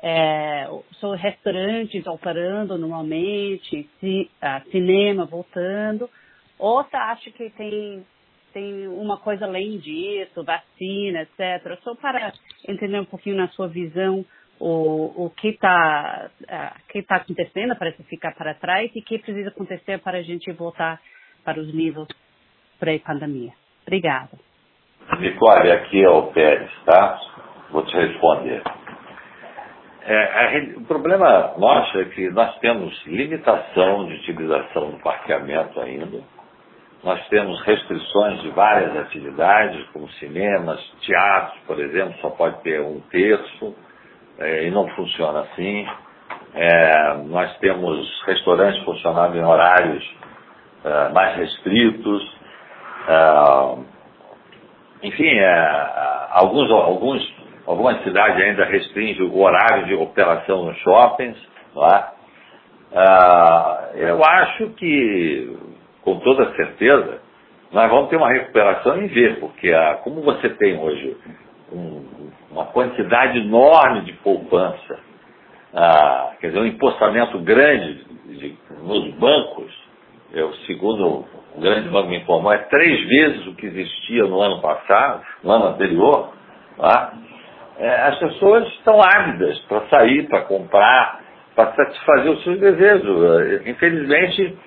[0.00, 0.68] É,
[1.00, 6.08] são restaurantes operando normalmente, ci, uh, cinema voltando,
[6.56, 8.06] ou você acha que tem,
[8.52, 11.80] tem uma coisa além disso, vacina, etc.
[11.82, 12.32] Só para
[12.68, 14.24] entender um pouquinho na sua visão
[14.60, 16.30] o, o que está
[16.88, 20.50] que tá acontecendo para ficar para trás e o que precisa acontecer para a gente
[20.52, 21.00] voltar
[21.44, 22.08] para os níveis
[22.78, 23.52] pré-pandemia.
[23.86, 24.30] Obrigada.
[25.18, 27.18] Nicole, aqui é o Pérez, tá?
[27.70, 28.62] Vou te responder.
[30.02, 36.20] É, a, o problema nosso é que nós temos limitação de utilização do parqueamento ainda.
[37.02, 43.00] Nós temos restrições de várias atividades, como cinemas, teatros, por exemplo, só pode ter um
[43.10, 43.74] terço
[44.38, 45.86] é, e não funciona assim.
[46.54, 50.04] É, nós temos restaurantes funcionando em horários
[50.84, 52.36] é, mais restritos.
[53.08, 53.98] É,
[55.02, 57.34] enfim, é, alguns, alguns,
[57.66, 61.36] algumas cidades ainda restringem o horário de operação nos shoppings.
[61.76, 62.18] É?
[63.94, 65.56] eu acho que,
[66.02, 67.20] com toda certeza,
[67.70, 71.16] nós vamos ter uma recuperação em ver, porque a, como você tem hoje
[71.72, 72.17] um,
[72.58, 74.98] uma quantidade enorme de poupança,
[75.72, 79.72] ah, quer dizer, um empostamento grande de, nos bancos,
[80.32, 84.60] eu, segundo o grande banco me informou, é três vezes o que existia no ano
[84.60, 86.32] passado, no ano anterior.
[86.76, 87.12] Tá?
[87.78, 91.20] É, as pessoas estão ávidas para sair, para comprar,
[91.54, 93.66] para satisfazer os seus desejos.
[93.66, 94.58] Infelizmente,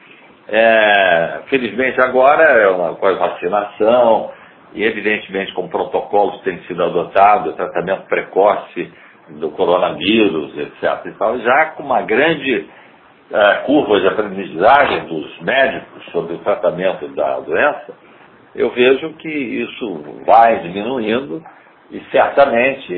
[0.48, 4.32] é, felizmente agora, é uma, com a vacinação,
[4.74, 8.92] e evidentemente com protocolos que têm sido adotados, tratamento precoce
[9.30, 11.06] do coronavírus, etc.
[11.06, 12.68] E tal, já com uma grande
[13.32, 17.94] uh, curva de aprendizagem dos médicos sobre o tratamento da doença,
[18.56, 21.42] eu vejo que isso vai diminuindo
[21.90, 22.94] e certamente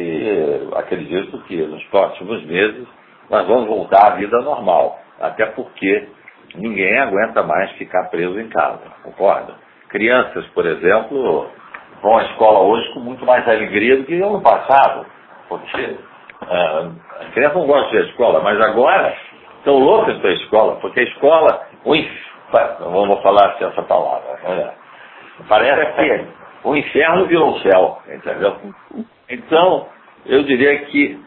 [0.75, 2.87] acredito que nos próximos meses
[3.29, 4.99] nós vamos voltar à vida normal.
[5.19, 6.07] Até porque
[6.55, 9.55] ninguém aguenta mais ficar preso em casa, concorda?
[9.89, 11.49] Crianças, por exemplo,
[12.03, 15.05] vão à escola hoje com muito mais alegria do que ano passado.
[15.47, 16.91] Porque uh,
[17.21, 19.15] as crianças não gostam de ir à escola, mas agora
[19.57, 24.37] estão loucas para a escola, porque a escola, o inferno, vamos falar assim essa palavra,
[24.43, 24.73] né?
[25.47, 26.27] parece que
[26.65, 28.57] o inferno virou o céu, entendeu?
[29.29, 29.87] Então,
[30.25, 31.19] eu diria que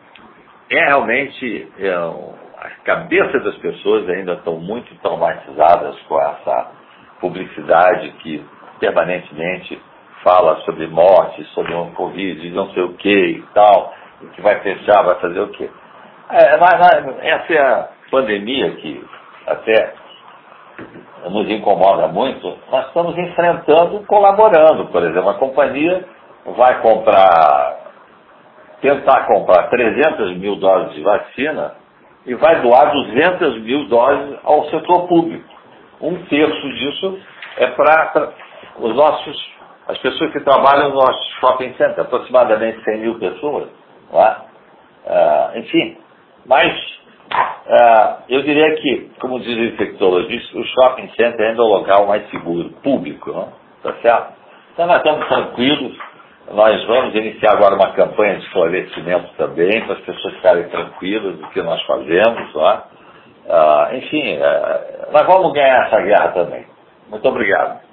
[0.70, 6.72] é realmente é, a cabeça das pessoas ainda estão muito traumatizadas com essa
[7.20, 8.44] publicidade que
[8.78, 9.80] permanentemente
[10.26, 13.92] fala sobre morte, sobre um Covid, não sei o que e tal,
[14.34, 15.70] que vai fechar, vai fazer o quê.
[16.30, 19.04] É, mas, mas, essa é a pandemia que
[19.46, 19.94] até
[21.30, 24.86] nos incomoda muito, nós estamos enfrentando, colaborando.
[24.86, 26.04] Por exemplo, a companhia
[26.56, 27.76] vai comprar,
[28.80, 31.74] tentar comprar 300 mil doses de vacina
[32.26, 35.48] e vai doar 200 mil doses ao setor público.
[36.00, 37.18] Um terço disso
[37.58, 38.32] é para
[38.78, 39.55] os nossos,
[39.88, 41.00] as pessoas que trabalham no
[41.40, 43.68] shopping center, aproximadamente 100 mil pessoas.
[44.12, 44.36] Não é?
[45.06, 45.96] Uh, enfim,
[46.44, 46.72] mas
[47.32, 52.06] uh, eu diria que, como diz o infectologista, o shopping center ainda é o local
[52.06, 53.52] mais seguro, público, não?
[53.82, 54.34] tá certo?
[54.72, 55.96] Então nós estamos tranquilos,
[56.50, 61.46] nós vamos iniciar agora uma campanha de esclarecimento também, para as pessoas ficarem tranquilas do
[61.50, 62.82] que nós fazemos, não é?
[63.46, 64.38] uh, enfim,
[65.12, 66.66] nós vamos ganhar essa guerra também.
[67.08, 67.85] Muito obrigado.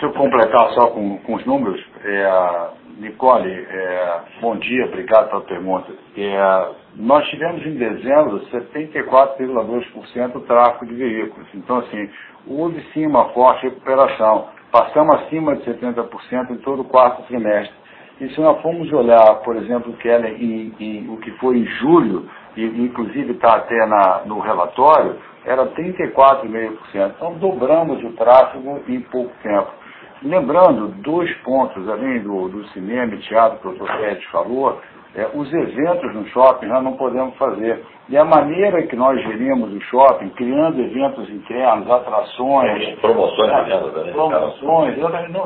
[0.00, 1.78] Deixa eu completar só com, com os números.
[2.02, 2.68] É,
[3.00, 5.92] Nicole, é, bom dia, obrigado pela pergunta.
[6.16, 11.46] É, nós tivemos em dezembro 74,2% tráfego de veículos.
[11.54, 12.08] Então, assim,
[12.48, 14.48] houve sim uma forte recuperação.
[14.72, 17.76] Passamos acima de 70% em todo o quarto trimestre.
[18.22, 22.26] E se nós formos olhar, por exemplo, Keller, em, em, o que foi em julho,
[22.56, 27.12] e inclusive está até na, no relatório, era 34,5%.
[27.16, 29.79] Então dobramos o tráfego em pouco tempo.
[30.22, 34.80] Lembrando, dois pontos, além do, do cinema e teatro que o doutor Pérez falou,
[35.16, 37.82] é, os eventos no shopping nós não podemos fazer.
[38.08, 42.98] E a maneira que nós gerimos o shopping, criando eventos internos, atrações.
[43.00, 44.12] Promoções de venda também.
[44.12, 44.98] Promoções,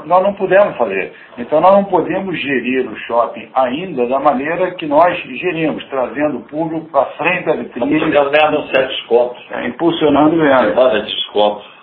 [0.04, 1.12] nós não podemos fazer.
[1.38, 6.42] Então nós não podemos gerir o shopping ainda da maneira que nós gerimos, trazendo o
[6.42, 7.94] público para frente da vitrine.
[7.94, 9.46] Estamos ganhando certos descontos.
[9.50, 11.04] É, impulsionando vendas.
[11.04, 11.73] Descontos.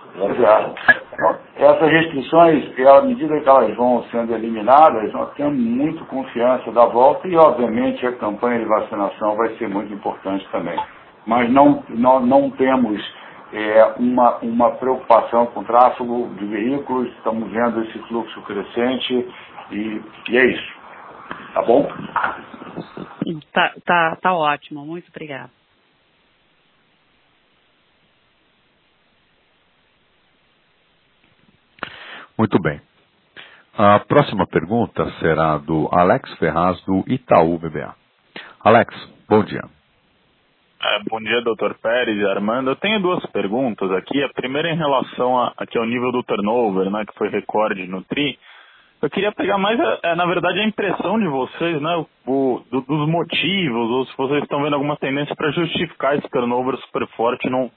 [1.55, 7.27] Essas restrições, à medida que elas vão sendo eliminadas, nós temos muito confiança da volta
[7.27, 10.79] e, obviamente, a campanha de vacinação vai ser muito importante também.
[11.25, 12.99] Mas não, não, não temos
[13.53, 19.27] é, uma, uma preocupação com o tráfego de veículos, estamos vendo esse fluxo crescente
[19.71, 20.73] e, e é isso.
[21.53, 21.87] Tá bom?
[23.53, 25.49] Tá, tá, tá ótimo, muito obrigada.
[32.41, 32.81] Muito bem.
[33.77, 37.93] A próxima pergunta será do Alex Ferraz, do Itaú BBA.
[38.63, 38.91] Alex,
[39.29, 39.61] bom dia.
[40.81, 42.71] É, bom dia, doutor Pérez e Armando.
[42.71, 44.23] Eu tenho duas perguntas aqui.
[44.23, 48.03] A primeira em relação a, aqui ao nível do turnover, né, que foi recorde no
[48.05, 48.39] TRI.
[49.03, 53.07] Eu queria pegar mais, é, na verdade, a impressão de vocês, né, o, do, dos
[53.07, 57.69] motivos, ou se vocês estão vendo alguma tendência para justificar esse turnover super forte num,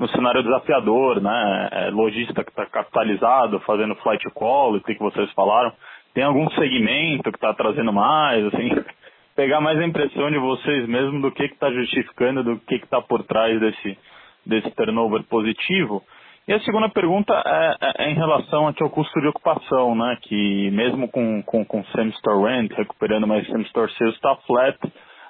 [0.00, 1.68] no cenário desafiador, né?
[1.70, 5.70] É, lojista que está capitalizado, fazendo flight quality, que vocês falaram.
[6.14, 8.70] Tem algum segmento que está trazendo mais, assim,
[9.36, 13.22] pegar mais a impressão de vocês mesmo do que está justificando, do que está por
[13.24, 13.98] trás desse,
[14.46, 16.02] desse turnover positivo.
[16.48, 20.16] E a segunda pergunta é, é, é em relação ao custo de ocupação, né?
[20.22, 24.78] Que mesmo com, com, com same-store rent, recuperando mais same-store sales, está flat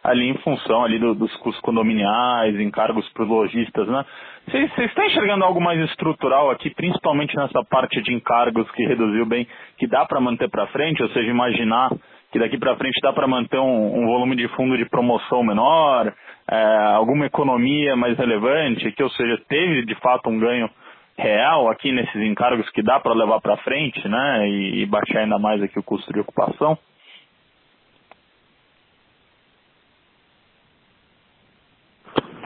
[0.02, 4.04] ali em função ali do, dos custos condominiais, encargos para os lojistas, né?
[4.48, 9.46] Vocês estão enxergando algo mais estrutural aqui, principalmente nessa parte de encargos que reduziu bem,
[9.78, 11.90] que dá para manter para frente, ou seja, imaginar
[12.32, 16.12] que daqui para frente dá para manter um, um, volume de fundo de promoção menor,
[16.48, 20.70] é, alguma economia mais relevante, que ou seja, teve de fato um ganho
[21.18, 25.38] real aqui nesses encargos que dá para levar para frente, né, e, e baixar ainda
[25.38, 26.78] mais aqui o custo de ocupação?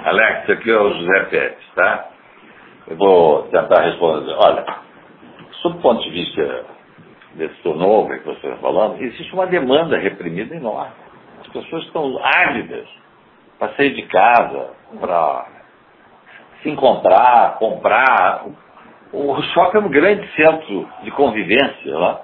[0.05, 2.09] Alex, aqui é o José Pérez, tá?
[2.89, 4.35] Eu vou tentar responder.
[4.37, 4.63] Olha,
[5.63, 6.67] sob o ponto de vista
[7.37, 10.93] desse turnover que você está falando, existe uma demanda reprimida enorme.
[11.41, 12.87] As pessoas estão ávidas
[13.59, 15.47] para sair de casa, para
[16.63, 18.45] se encontrar, comprar.
[19.11, 22.21] O shopping é um grande centro de convivência lá.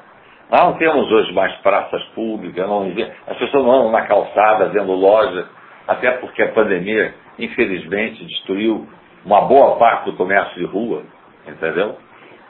[0.51, 2.93] Nós não temos hoje mais praças públicas, não,
[3.26, 5.49] as pessoas não andam na calçada vendo loja
[5.91, 8.86] até porque a pandemia, infelizmente, destruiu
[9.24, 11.03] uma boa parte do comércio de rua,
[11.45, 11.97] entendeu?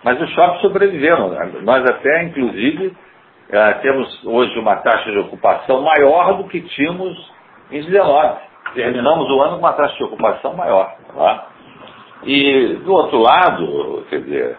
[0.05, 1.31] Mas os shoppings sobreviveram.
[1.63, 2.95] Nós até, inclusive,
[3.49, 7.17] eh, temos hoje uma taxa de ocupação maior do que tínhamos
[7.71, 8.41] em 19.
[8.75, 10.95] Terminamos o ano com uma taxa de ocupação maior.
[11.17, 11.47] Tá?
[12.25, 14.59] E, do outro lado, quer dizer,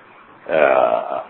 [0.50, 1.22] é,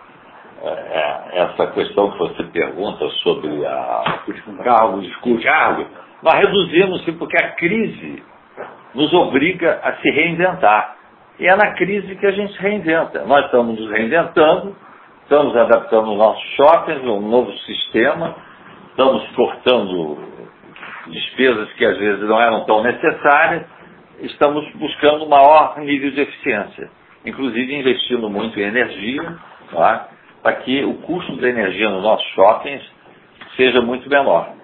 [0.64, 5.86] é, essa questão que você pergunta sobre a, o cargo, o cargo,
[6.22, 8.24] nós reduzimos sim, porque a crise
[8.93, 10.95] nos obriga a se reinventar.
[11.39, 13.26] E é na crise que a gente reinventa.
[13.26, 14.76] Nós estamos nos reinventando,
[15.24, 18.36] estamos adaptando os nossos shoppings, um novo sistema,
[18.89, 20.17] estamos cortando
[21.07, 23.65] despesas que às vezes não eram tão necessárias,
[24.19, 26.89] estamos buscando maior nível de eficiência,
[27.26, 29.24] inclusive investindo muito em energia,
[29.74, 29.99] é?
[30.43, 32.84] para que o custo da energia nos nossos shoppings
[33.55, 34.61] seja muito menor.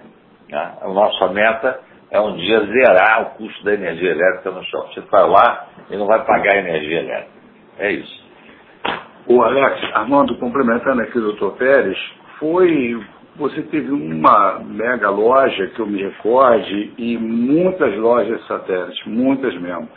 [0.51, 0.85] É?
[0.85, 1.79] A nossa meta
[2.09, 4.93] é um dia zerar o custo da energia elétrica no shopping.
[4.93, 7.37] Você vai lá e não vai pagar energia elétrica.
[7.79, 8.27] É isso.
[9.27, 11.97] O Alex, Armando, complementando aqui o doutor Pérez,
[12.39, 12.97] foi.
[13.35, 19.87] Você teve uma mega loja que eu me recorde e muitas lojas satélites, muitas mesmo.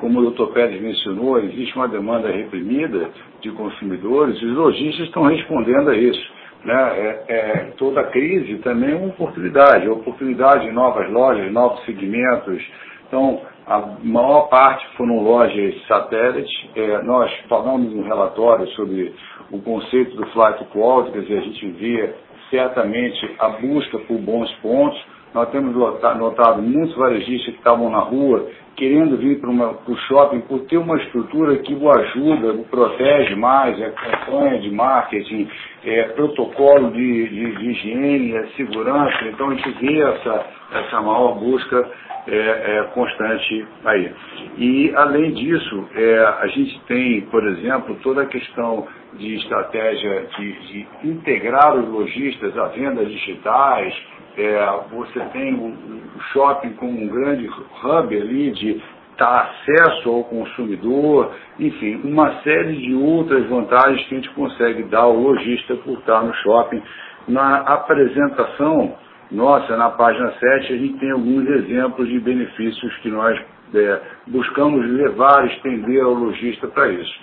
[0.00, 3.08] Como o doutor Pérez mencionou, existe uma demanda reprimida
[3.40, 6.37] de consumidores e os lojistas estão respondendo a isso.
[6.64, 6.74] Né?
[6.74, 12.62] É, é, toda crise também é uma oportunidade, é oportunidade de novas lojas, novos segmentos.
[13.06, 16.52] Então, a maior parte foram lojas satélites.
[16.74, 19.14] É, nós falamos um relatório sobre
[19.50, 22.14] o conceito do flight quality, quer dizer, a gente vê
[22.50, 25.00] certamente a busca por bons pontos.
[25.34, 28.48] Nós temos notado muitos varejistas que estavam na rua
[28.78, 33.78] querendo vir para o shopping por ter uma estrutura que o ajuda, o protege mais,
[33.80, 35.48] é campanha de marketing,
[35.84, 39.24] é, protocolo de, de, de higiene, é, segurança.
[39.24, 41.90] Então a gente vê essa, essa maior busca
[42.28, 44.12] é, é, constante aí.
[44.58, 50.52] E, além disso, é, a gente tem, por exemplo, toda a questão de estratégia de,
[50.52, 53.92] de integrar os lojistas a vendas digitais,
[54.38, 55.98] é, você tem o,
[56.32, 58.80] shopping como um grande hub ali de
[59.16, 65.00] dar acesso ao consumidor, enfim, uma série de outras vantagens que a gente consegue dar
[65.00, 66.80] ao lojista por estar no shopping.
[67.26, 68.94] Na apresentação,
[69.30, 73.38] nossa, na página 7, a gente tem alguns exemplos de benefícios que nós
[73.74, 77.18] é, buscamos levar, estender ao lojista para isso.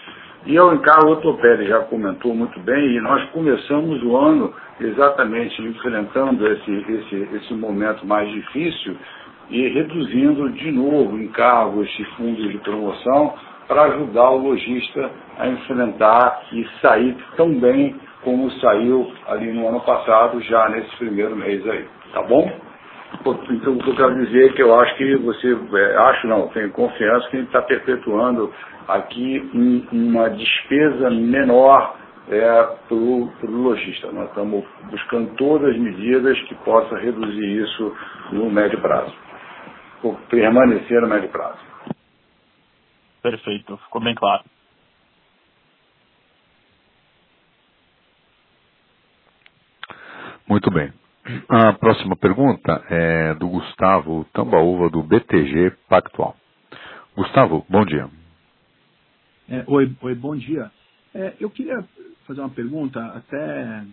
[0.45, 1.41] E encargo, o Dr.
[1.41, 7.53] Pérez já comentou muito bem, e nós começamos o ano exatamente enfrentando esse, esse, esse
[7.53, 8.97] momento mais difícil
[9.49, 13.33] e reduzindo de novo encargos e fundos de promoção
[13.67, 19.79] para ajudar o lojista a enfrentar e sair tão bem como saiu ali no ano
[19.81, 21.85] passado, já nesse primeiro mês aí.
[22.11, 22.51] Tá bom?
[23.49, 26.47] Então, o que eu quero dizer é que eu acho que você, é, acho não,
[26.49, 28.51] tenho confiança que a gente está perpetuando
[28.87, 31.95] aqui um, uma despesa menor
[32.27, 34.11] é, para o lojista.
[34.11, 37.95] Nós estamos buscando todas as medidas que possam reduzir isso
[38.31, 39.13] no médio prazo,
[40.03, 41.59] ou permanecer no médio prazo.
[43.21, 44.43] Perfeito, ficou bem claro.
[50.47, 50.93] Muito bem.
[51.49, 56.35] A próxima pergunta é do Gustavo Tambaúva, do BTG Pactual.
[57.15, 58.07] Gustavo, bom dia.
[59.49, 60.71] É, oi, oi, bom dia.
[61.15, 61.83] É, eu queria
[62.25, 63.85] fazer uma pergunta, até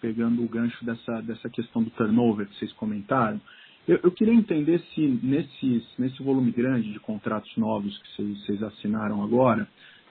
[0.00, 3.40] pegando o gancho dessa, dessa questão do turnover que vocês comentaram.
[3.86, 8.62] Eu, eu queria entender se nesses, nesse volume grande de contratos novos que vocês, vocês
[8.62, 9.66] assinaram agora,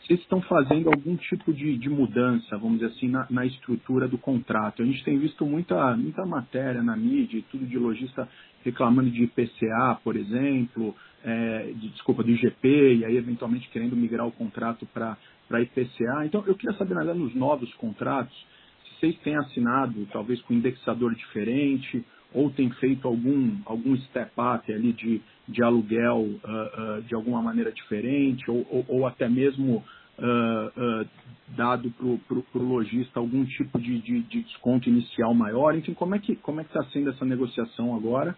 [0.06, 4.18] vocês estão fazendo algum tipo de, de mudança, vamos dizer assim, na, na, estrutura do
[4.18, 4.84] contrato.
[4.84, 8.30] A gente tem visto muita, muita matéria na mídia, tudo de lojista
[8.64, 14.28] reclamando de IPCA, por exemplo, é, de, desculpa, do IGP, e aí eventualmente querendo migrar
[14.28, 15.18] o contrato para
[15.52, 16.26] IPCA.
[16.26, 18.36] Então, eu queria saber, na verdade, nos novos contratos,
[18.84, 24.92] se vocês têm assinado, talvez com indexador diferente, ou tem feito algum, algum step-up ali
[24.94, 29.84] de, de aluguel uh, uh, de alguma maneira diferente, ou, ou, ou até mesmo
[30.20, 31.08] uh,
[31.56, 35.76] dado para o lojista algum tipo de, de, de, desconto inicial maior.
[35.76, 38.36] Enfim, como é que como é está sendo essa negociação agora?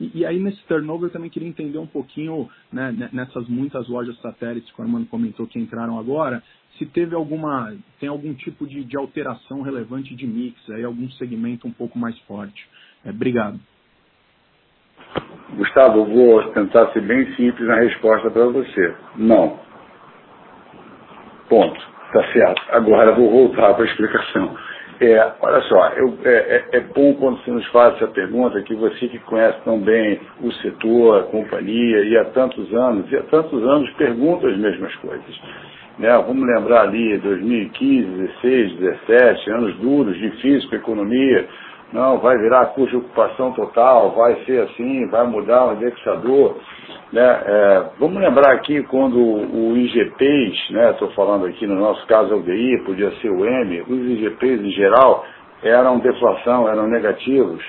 [0.00, 4.18] E, e, aí nesse turnover eu também queria entender um pouquinho né, nessas muitas lojas
[4.20, 6.42] satélites que o Armando comentou que entraram agora,
[6.78, 11.68] se teve alguma tem algum tipo de, de alteração relevante de mix, aí algum segmento
[11.68, 12.66] um pouco mais forte.
[13.04, 13.60] É, obrigado.
[15.56, 18.94] Gustavo, eu vou tentar ser bem simples na resposta para você.
[19.16, 19.58] Não.
[21.48, 21.90] Ponto.
[22.12, 22.62] Tá certo.
[22.70, 24.56] Agora vou voltar para a explicação.
[25.02, 28.74] É, olha só, eu, é, é, é, bom quando você nos faz essa pergunta, que
[28.74, 33.22] você que conhece tão bem o setor, a companhia, e há tantos anos, e há
[33.22, 35.40] tantos anos pergunta as mesmas coisas.
[35.98, 36.10] Né?
[36.26, 41.48] Vamos lembrar ali 2015, 16, 17, anos duros, difíceis para a economia,
[41.92, 46.56] não, vai virar de ocupação total, vai ser assim, vai mudar o indexador.
[47.12, 47.42] Né?
[47.44, 52.42] É, vamos lembrar aqui quando o IGPs, estou né, falando aqui no nosso caso o
[52.42, 55.24] DI, podia ser o M, os IGPs em geral
[55.62, 57.62] eram deflação, eram negativos.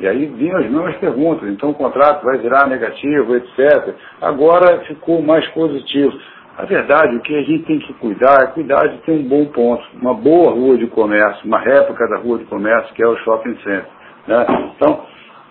[0.00, 3.94] E aí vinham as mesmas perguntas, então o contrato vai virar negativo, etc.
[4.20, 6.12] Agora ficou mais positivo.
[6.56, 9.46] A verdade, o que a gente tem que cuidar é cuidar de ter um bom
[9.46, 13.16] ponto, uma boa rua de comércio, uma réplica da rua de comércio, que é o
[13.18, 13.86] shopping center.
[14.28, 14.46] Né?
[14.76, 15.04] Então,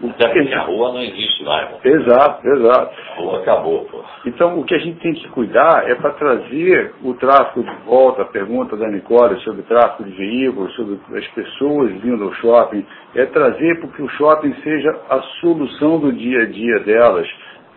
[0.10, 1.70] até porque a rua não existe mais.
[1.72, 1.78] Né?
[1.84, 2.96] Exato, exato.
[3.12, 4.02] A rua acabou, pô.
[4.26, 8.22] Então, o que a gente tem que cuidar é para trazer o tráfego de volta,
[8.22, 12.86] a pergunta da Nicole sobre o tráfego de veículos, sobre as pessoas vindo ao shopping,
[13.14, 17.28] é trazer para que o shopping seja a solução do dia a dia delas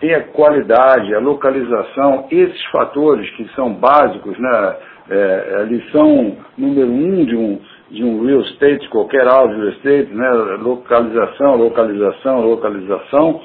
[0.01, 4.77] tem a qualidade, a localização, esses fatores que são básicos, né,
[5.09, 10.13] é, a lição número um de um, de um real estate, qualquer de real estate,
[10.13, 10.31] né,
[10.61, 13.41] localização, localização, localização,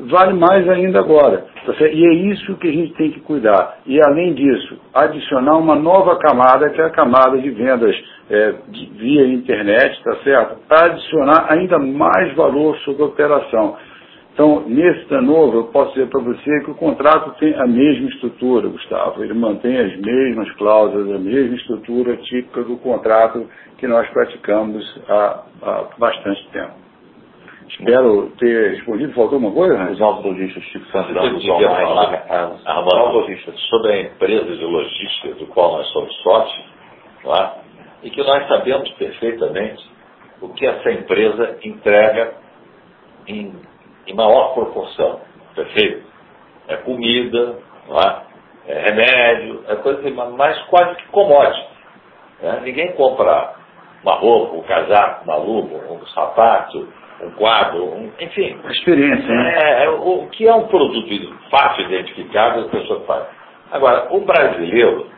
[0.00, 1.46] vale mais ainda agora.
[1.64, 3.78] Tá e é isso que a gente tem que cuidar.
[3.86, 7.96] E além disso, adicionar uma nova camada, que é a camada de vendas
[8.28, 10.56] é, de, via internet, tá certo?
[10.68, 13.76] Para adicionar ainda mais valor sobre a operação.
[14.36, 18.68] Então, nesse novo, eu posso dizer para você que o contrato tem a mesma estrutura,
[18.68, 19.24] Gustavo.
[19.24, 25.42] Ele mantém as mesmas cláusulas, a mesma estrutura típica do contrato que nós praticamos há,
[25.62, 26.74] há bastante tempo.
[27.66, 29.14] Espero ter respondido.
[29.14, 29.90] Faltou alguma coisa?
[29.90, 32.26] Os nossos lojistas, Chico Santos, eu queria falar,
[32.66, 33.38] Armando,
[33.70, 36.64] sobre a empresa de logística do qual nós somos sócios,
[37.24, 37.50] é?
[38.02, 39.82] e que nós sabemos perfeitamente
[40.42, 42.34] o que essa empresa entrega
[43.26, 43.54] em
[44.06, 45.20] em maior proporção,
[45.54, 46.06] perfeito?
[46.68, 47.58] É comida,
[48.66, 48.72] é?
[48.72, 48.90] é?
[48.90, 51.66] remédio, é coisa mais quase que commodity.
[52.40, 52.60] Né?
[52.64, 53.54] Ninguém compra
[54.02, 56.88] uma roupa, um casaco, uma luva, um sapato,
[57.22, 58.58] um quadro, um, enfim.
[58.70, 59.54] Experiência, né?
[59.56, 63.28] É, é, o que é um produto fácil de identificar, as pessoas fazem.
[63.72, 65.10] Agora, o brasileiro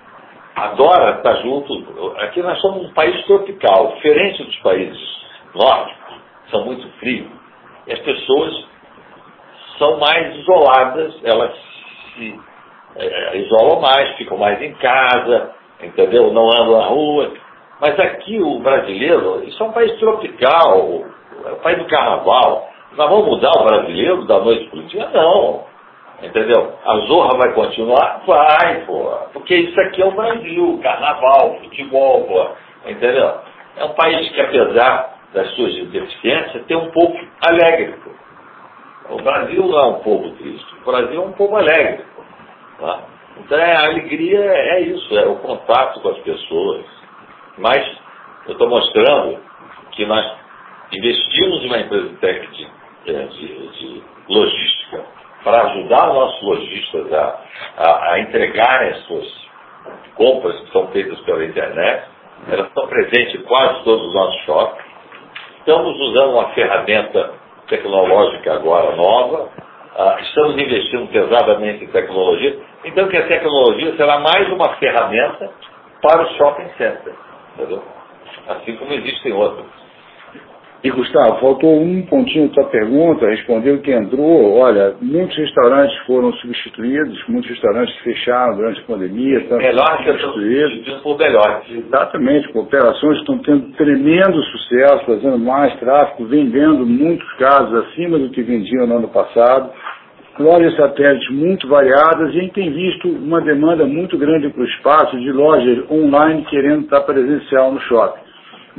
[0.54, 2.14] adora estar junto.
[2.18, 4.98] Aqui nós somos um país tropical, diferente dos países
[5.54, 6.14] nórdicos,
[6.50, 7.28] são muito frios.
[7.86, 8.68] E as pessoas
[9.78, 11.52] são mais isoladas, elas
[12.14, 12.38] se
[12.96, 16.32] é, isolam mais, ficam mais em casa, entendeu?
[16.32, 17.32] Não andam na rua.
[17.80, 21.04] Mas aqui o brasileiro, isso é um país tropical,
[21.46, 22.68] é um país do carnaval.
[22.96, 25.08] Nós vamos mudar o brasileiro da noite para o dia?
[25.10, 25.64] Não.
[26.20, 26.72] Entendeu?
[26.84, 28.22] A zorra vai continuar?
[28.26, 29.08] Vai, pô.
[29.32, 32.48] Porque isso aqui é o Brasil, carnaval, futebol, pô.
[32.90, 33.34] Entendeu?
[33.76, 37.16] É um país que, apesar das suas deficiências, tem um pouco
[37.46, 37.94] alegre.
[39.10, 42.04] O Brasil não é um povo triste, o Brasil é um povo alegre.
[42.78, 43.02] Tá?
[43.38, 46.84] Então é, a alegria é isso, é o contato com as pessoas.
[47.56, 47.84] Mas
[48.46, 49.38] eu estou mostrando
[49.92, 50.24] que nós
[50.92, 52.70] investimos em uma empresa técnica
[53.04, 55.04] de, é, de, de logística
[55.42, 57.40] para ajudar os nossos lojistas a,
[57.76, 59.48] a, a entregarem as suas
[60.14, 62.04] compras que são feitas pela internet.
[62.48, 64.88] Elas estão presentes em quase todos os nossos shoppings.
[65.58, 67.37] Estamos usando uma ferramenta
[67.68, 69.48] tecnológica agora nova,
[69.96, 75.50] ah, estamos investindo pesadamente em tecnologia, então que a tecnologia será mais uma ferramenta
[76.02, 77.14] para o shopping center,
[77.54, 77.82] entendeu?
[78.48, 79.66] Assim como existem outras.
[80.82, 86.32] E Gustavo, faltou um pontinho da sua pergunta, respondeu que entrou, olha, muitos restaurantes foram
[86.34, 91.00] substituídos, muitos restaurantes fecharam durante a pandemia, melhor substituídos.
[91.02, 91.62] por melhor.
[91.68, 98.42] Exatamente, cooperações estão tendo tremendo sucesso, fazendo mais tráfego, vendendo muitos casos acima do que
[98.42, 99.72] vendiam no ano passado.
[100.38, 104.66] Lojas satélites muito variadas e a gente tem visto uma demanda muito grande para o
[104.66, 108.27] espaço de lojas online querendo estar presencial no shopping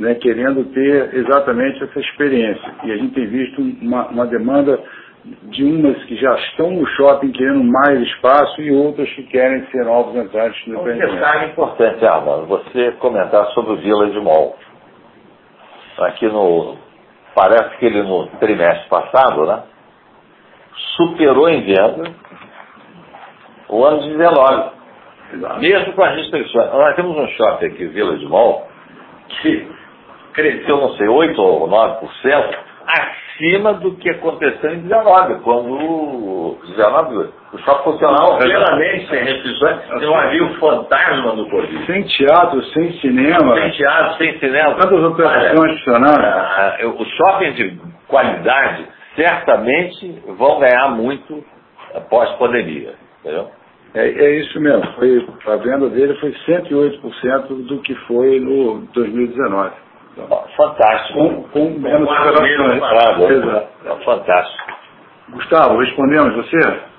[0.00, 2.72] né, querendo ter exatamente essa experiência.
[2.84, 4.82] E a gente tem visto uma, uma demanda
[5.24, 9.84] de umas que já estão no shopping querendo mais espaço e outras que querem ser
[9.84, 14.56] novos entrantes no Um detalhe importante, Armando, você comentar sobre o Village Mall.
[15.98, 16.78] Aqui no.
[17.34, 19.62] Parece que ele no trimestre passado, né?
[20.96, 22.10] Superou em venda
[23.68, 24.70] o ano de 19.
[25.60, 26.72] Mesmo com as restrições.
[26.72, 28.66] Nós temos um shopping aqui, Village Mall,
[29.28, 29.79] que
[30.32, 37.58] cresceu, não sei, 8 ou 9%, acima do que aconteceu em 19, quando 19, o
[37.58, 41.86] shopping funcionava plenamente sem restrições, não havia o fantasma do Covid.
[41.86, 43.54] Sem teatro, sem cinema.
[43.54, 44.74] Sem teatro, sem cinema.
[44.74, 46.20] Tantas operações funcionando.
[46.20, 51.44] Ah, os shoppings de qualidade certamente vão ganhar muito
[52.08, 52.94] pós-pandemia.
[53.20, 53.48] Entendeu?
[53.94, 54.86] É, é, isso mesmo.
[54.92, 59.72] Foi, a venda dele foi 108% do que foi no 2019.
[60.56, 61.18] Fantástico.
[61.18, 62.08] Com, com menos.
[62.10, 63.24] Exato.
[63.84, 64.72] É fantástico.
[65.30, 66.90] Gustavo, respondemos você?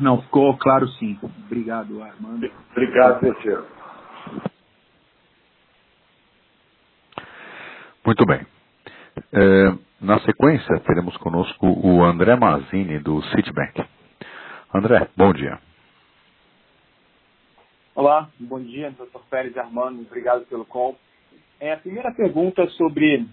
[0.00, 1.18] Não, ficou claro sim.
[1.46, 2.50] Obrigado, Armando.
[2.70, 3.66] Obrigado, terceiro.
[8.04, 8.46] Muito bem.
[9.32, 13.84] É, na sequência, teremos conosco o André Mazini, do Citibank.
[14.74, 15.58] André, bom dia.
[17.94, 20.96] Olá, bom dia, doutor Pérez Armando, obrigado pelo call.
[21.62, 23.24] É, a primeira pergunta é sobre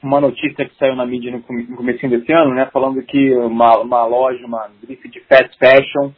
[0.00, 4.06] uma notícia que saiu na mídia no, começo desse ano, né, falando que uma, uma
[4.06, 6.12] loja, uma grife de fast fashion,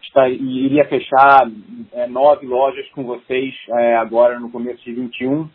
[0.00, 1.50] está, iria fechar
[1.94, 5.50] é, nove lojas com vocês é, agora no começo de 21.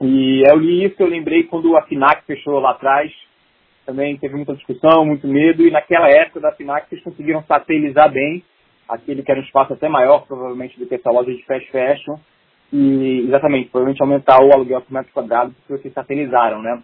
[0.00, 3.12] E eu li isso, eu lembrei quando a FINAC fechou lá atrás,
[3.86, 8.42] também teve muita discussão, muito medo, e naquela época da FINAC vocês conseguiram satelizar bem
[8.88, 12.16] aquele que era um espaço até maior, provavelmente, do que essa loja de fast fashion,
[12.72, 16.82] e exatamente, provavelmente aumentar o aluguel por metro quadrado, porque vocês satelizaram, né?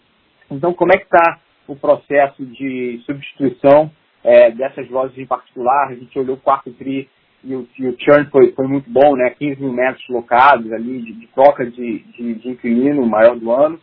[0.50, 3.90] Então, como é que está o processo de substituição
[4.22, 5.88] é, dessas lojas em particular?
[5.88, 7.08] A gente olhou o quarto TRI
[7.42, 9.30] e o, e o churn foi, foi muito bom, né?
[9.38, 13.78] 15 mil metros locados ali, de, de troca de, de, de inquilino, maior do ano.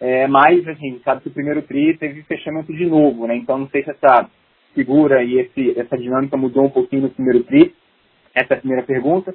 [0.00, 3.36] É, mas, assim, gente sabe que o primeiro TRI teve fechamento de novo, né?
[3.36, 4.28] Então, não sei se essa
[4.74, 7.74] figura e esse, essa dinâmica mudou um pouquinho no primeiro TRI?
[8.34, 9.34] Essa é a primeira pergunta.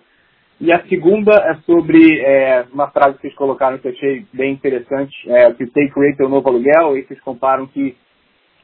[0.59, 4.53] E a segunda é sobre é, uma frase que vocês colocaram que eu achei bem
[4.53, 7.95] interessante, é, que o take rate é o novo aluguel, e vocês comparam que,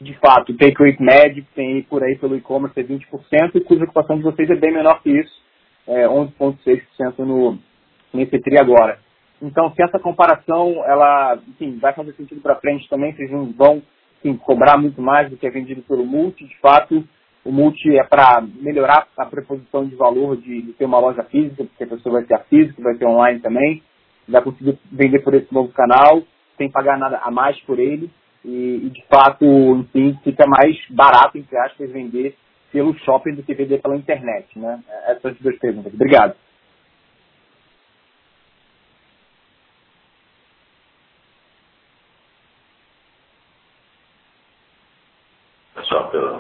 [0.01, 3.61] de fato, o take rate médio que tem por aí pelo e-commerce é 20%, e
[3.61, 5.43] cuja ocupação de vocês é bem menor que isso,
[5.87, 7.59] é 11,6% no,
[8.11, 8.97] nesse TRI agora.
[9.39, 13.83] Então, se essa comparação, ela, enfim, vai fazer sentido para frente também, vocês não vão
[14.17, 16.45] assim, cobrar muito mais do que é vendido pelo multi.
[16.45, 17.03] De fato,
[17.45, 21.63] o multi é para melhorar a preposição de valor de, de, ter uma loja física,
[21.63, 23.83] porque a pessoa vai ter a física, vai ter online também,
[24.27, 26.23] vai conseguir vender por esse novo canal,
[26.57, 28.09] sem pagar nada a mais por ele.
[28.45, 32.35] E, e de fato, enfim, fica mais barato, entre aspas, vender
[32.71, 34.47] pelo shopping do que vender pela internet.
[34.57, 34.79] Né?
[35.07, 35.93] Essas são as duas perguntas.
[35.93, 36.35] Obrigado.
[45.93, 46.39] só pelo.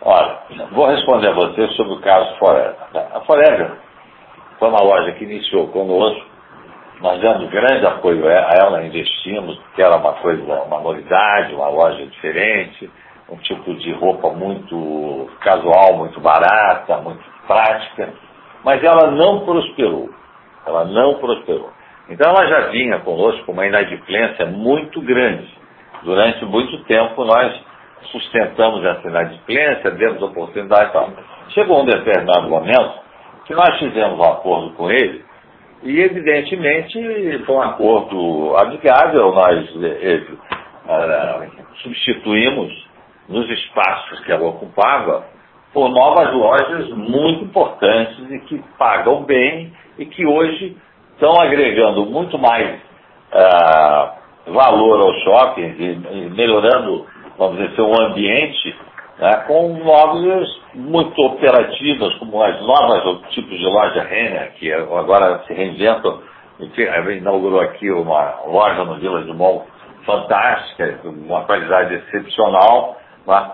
[0.00, 0.40] Olha,
[0.72, 2.76] vou responder a você sobre o caso Forever.
[2.94, 3.76] A Forever
[4.58, 6.26] foi uma loja que iniciou conosco,
[7.00, 12.04] nós demos grande apoio a ela, investimos, porque era uma coisa, uma novidade, uma loja
[12.06, 12.90] diferente,
[13.28, 18.12] um tipo de roupa muito casual, muito barata, muito prática,
[18.64, 20.10] mas ela não prosperou.
[20.66, 21.70] Ela não prosperou.
[22.08, 25.48] Então ela já vinha conosco uma inadimplência muito grande.
[26.02, 27.60] Durante muito tempo nós
[28.10, 31.10] sustentamos essa inadimplência, demos oportunidade e tal.
[31.50, 32.92] Chegou um determinado momento
[33.46, 35.27] que nós fizemos um acordo com ele
[35.82, 42.88] e evidentemente foi um acordo amigável, nós ele, uh, substituímos
[43.28, 45.26] nos espaços que ela ocupava
[45.72, 50.76] por novas lojas muito importantes e que pagam bem e que hoje
[51.12, 52.80] estão agregando muito mais
[53.32, 54.14] ah,
[54.46, 57.06] valor aos shoppings e, e, melhorando,
[57.36, 58.76] vamos dizer, seu ambiente
[59.18, 60.48] né, com novas
[60.78, 66.22] muito operativas, como as novas tipos de loja Renner, que agora se reinventam.
[67.16, 69.66] Inaugurou aqui uma loja no Vila de Mall
[70.04, 72.96] fantástica, uma qualidade excepcional.
[73.26, 73.50] Né?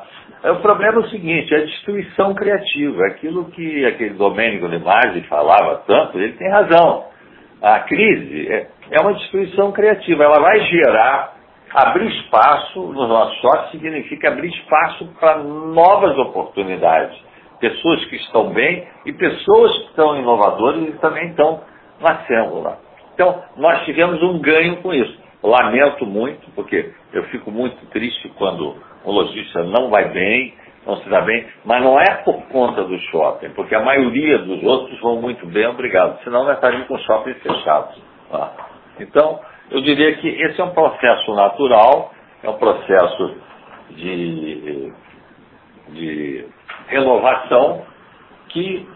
[0.53, 3.07] O problema é o seguinte, é a destruição criativa.
[3.09, 7.05] Aquilo que aquele Domênico Limaggi falava tanto, ele tem razão
[7.65, 10.25] a crise é, é uma destruição criativa.
[10.25, 11.34] Ela vai gerar,
[11.75, 17.21] abrir espaço nos nossos shoppings significa abrir espaço para novas oportunidades.
[17.59, 21.61] Pessoas que estão bem e pessoas que estão inovadoras e também estão
[22.01, 22.79] nascendo lá.
[23.15, 25.23] Então, nós tivemos um ganho com isso.
[25.43, 30.55] Lamento muito, porque eu fico muito triste quando o lojista não vai bem,
[30.87, 34.63] não se dá bem, mas não é por conta do shopping, porque a maioria dos
[34.63, 38.03] outros vão muito bem, obrigado, senão nós estaríamos com shopping fechados.
[38.31, 38.53] Tá?
[39.01, 39.41] Então,
[39.71, 42.13] eu diria que esse é um processo natural,
[42.43, 43.37] é um processo
[43.91, 44.93] de,
[45.89, 46.47] de
[46.89, 47.83] renovação
[48.49, 48.87] que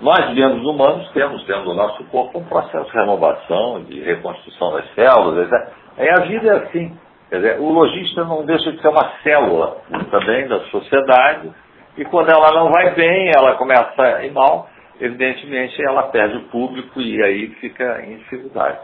[0.00, 4.94] Nós, membros humanos, temos dentro do nosso corpo um processo de renovação, de reconstrução das
[4.94, 5.46] células.
[5.46, 5.68] Etc.
[5.98, 6.98] Aí a vida é assim.
[7.30, 9.76] Dizer, o lojista não deixa de ser uma célula
[10.10, 11.52] também da sociedade,
[11.96, 16.48] e quando ela não vai bem, ela começa a ir mal, evidentemente ela perde o
[16.48, 18.78] público e aí fica em dificuldade.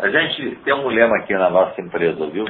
[0.00, 2.46] A gente tem um lema aqui na nossa empresa, viu?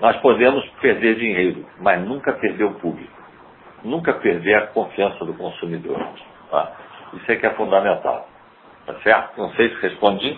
[0.00, 3.12] Nós podemos perder dinheiro, mas nunca perder o público.
[3.84, 5.96] Nunca perder a confiança do consumidor.
[6.50, 6.72] Tá?
[7.14, 8.28] Isso é que é fundamental.
[8.84, 9.38] Tá certo?
[9.38, 10.36] Não sei se respondi,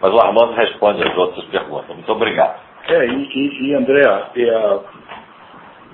[0.00, 1.94] mas o Armando responde as outras perguntas.
[1.94, 2.60] Muito obrigado.
[2.88, 4.80] É, e, e, e André, é,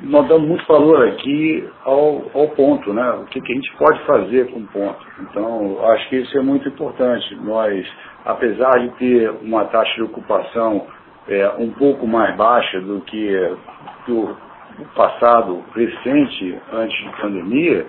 [0.02, 3.10] nós damos muito valor aqui ao, ao ponto, né?
[3.22, 5.06] O que, que, a gente pode fazer com o ponto.
[5.20, 7.34] Então, acho que isso é muito importante.
[7.36, 7.86] Nós,
[8.24, 10.86] apesar de ter uma taxa de ocupação
[11.28, 13.56] é, um pouco mais baixa do que
[14.08, 14.34] o
[14.94, 17.86] passado recente, antes de pandemia,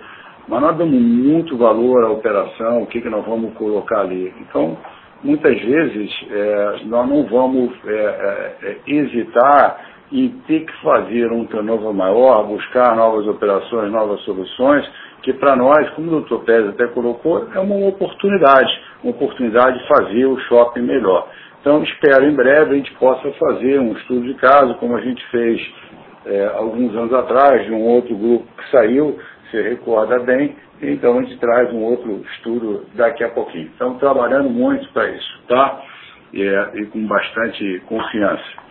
[0.47, 4.33] mas nós damos muito valor à operação, o que, que nós vamos colocar ali.
[4.41, 4.75] Então,
[5.23, 11.45] muitas vezes, é, nós não vamos é, é, é hesitar em ter que fazer um
[11.45, 14.89] turnover maior, buscar novas operações, novas soluções,
[15.21, 18.71] que para nós, como o doutor Pérez até colocou, é uma oportunidade,
[19.03, 21.27] uma oportunidade de fazer o shopping melhor.
[21.61, 25.23] Então, espero em breve a gente possa fazer um estudo de caso, como a gente
[25.27, 25.61] fez
[26.25, 29.19] é, alguns anos atrás, de um outro grupo que saiu,
[29.51, 33.67] se recorda bem, então a gente traz um outro estudo daqui a pouquinho.
[33.67, 35.81] Estamos trabalhando muito para isso, tá?
[36.33, 38.68] É, e, com bastante confiança.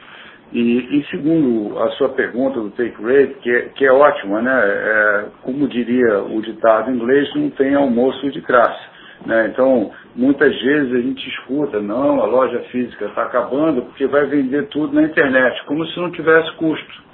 [0.52, 4.60] E, e, segundo a sua pergunta do take rate, que é, que é ótima, né?
[4.64, 8.88] É, como diria o ditado inglês, não tem almoço de graça.
[9.26, 9.48] Né?
[9.52, 14.68] Então, muitas vezes a gente escuta, não, a loja física está acabando porque vai vender
[14.68, 17.08] tudo na internet, como se não tivesse custo.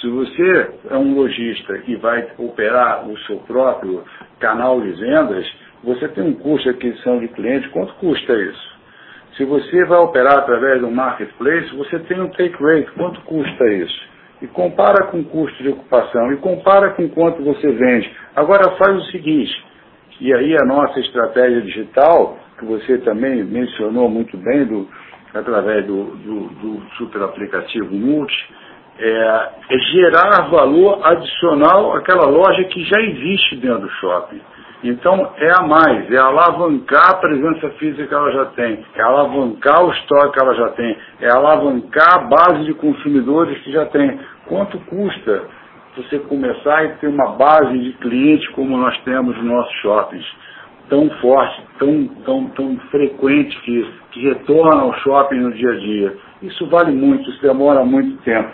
[0.00, 4.02] Se você é um lojista e vai operar o seu próprio
[4.38, 5.46] canal de vendas,
[5.82, 8.69] você tem um custo de aquisição de cliente, quanto custa isso?
[9.40, 13.98] Se você vai operar através do marketplace, você tem um take rate, quanto custa isso?
[14.42, 18.14] E compara com o custo de ocupação, e compara com quanto você vende.
[18.36, 19.50] Agora faz o seguinte,
[20.20, 24.86] e aí a nossa estratégia digital, que você também mencionou muito bem, do,
[25.32, 28.54] através do, do, do super aplicativo Multi,
[28.98, 34.42] é, é, gerar valor adicional àquela loja que já existe dentro do shopping.
[34.82, 39.84] Então é a mais, é alavancar a presença física que ela já tem, é alavancar
[39.84, 44.18] o estoque que ela já tem, é alavancar a base de consumidores que já tem.
[44.46, 45.42] Quanto custa
[45.96, 50.26] você começar e ter uma base de clientes como nós temos nos nossos shoppings,
[50.88, 56.16] tão forte, tão, tão, tão frequente que, que retorna ao shopping no dia a dia.
[56.42, 58.50] Isso vale muito, isso demora muito tempo.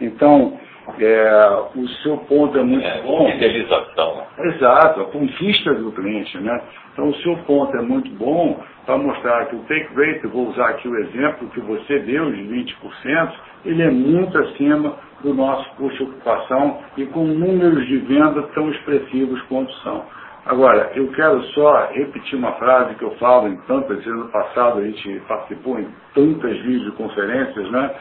[0.00, 0.58] Então,
[0.98, 3.30] é, o seu ponto é muito é, bom.
[3.32, 4.22] Fidelização.
[4.38, 6.60] Exato, a conquista do cliente, né?
[6.92, 10.70] Então o seu ponto é muito bom para mostrar que o take rate, vou usar
[10.70, 13.32] aqui o exemplo que você deu de 20%,
[13.64, 18.70] ele é muito acima do nosso custo de ocupação e com números de venda tão
[18.70, 20.04] expressivos quanto são.
[20.46, 24.84] Agora, eu quero só repetir uma frase que eu falo em tantas, ano passado a
[24.84, 27.94] gente participou em tantas videoconferências, né?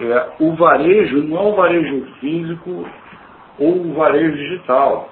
[0.00, 2.86] É, o varejo não é o varejo físico
[3.58, 5.10] ou o varejo digital.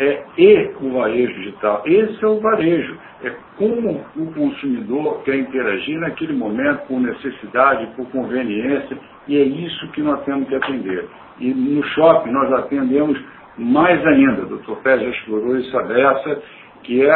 [0.00, 1.82] É e o varejo digital.
[1.84, 2.96] Esse é o varejo.
[3.22, 8.98] É como o consumidor quer interagir naquele momento por necessidade, por conveniência,
[9.28, 11.08] e é isso que nós temos que atender.
[11.38, 13.18] E no shopping nós atendemos
[13.56, 16.42] mais ainda, o doutor Pé já explorou isso a dessa,
[16.82, 17.14] que é,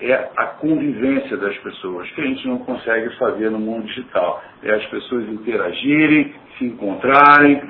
[0.00, 4.42] é a convivência das pessoas, que a gente não consegue fazer no mundo digital.
[4.62, 7.62] É as pessoas interagirem, se encontrarem,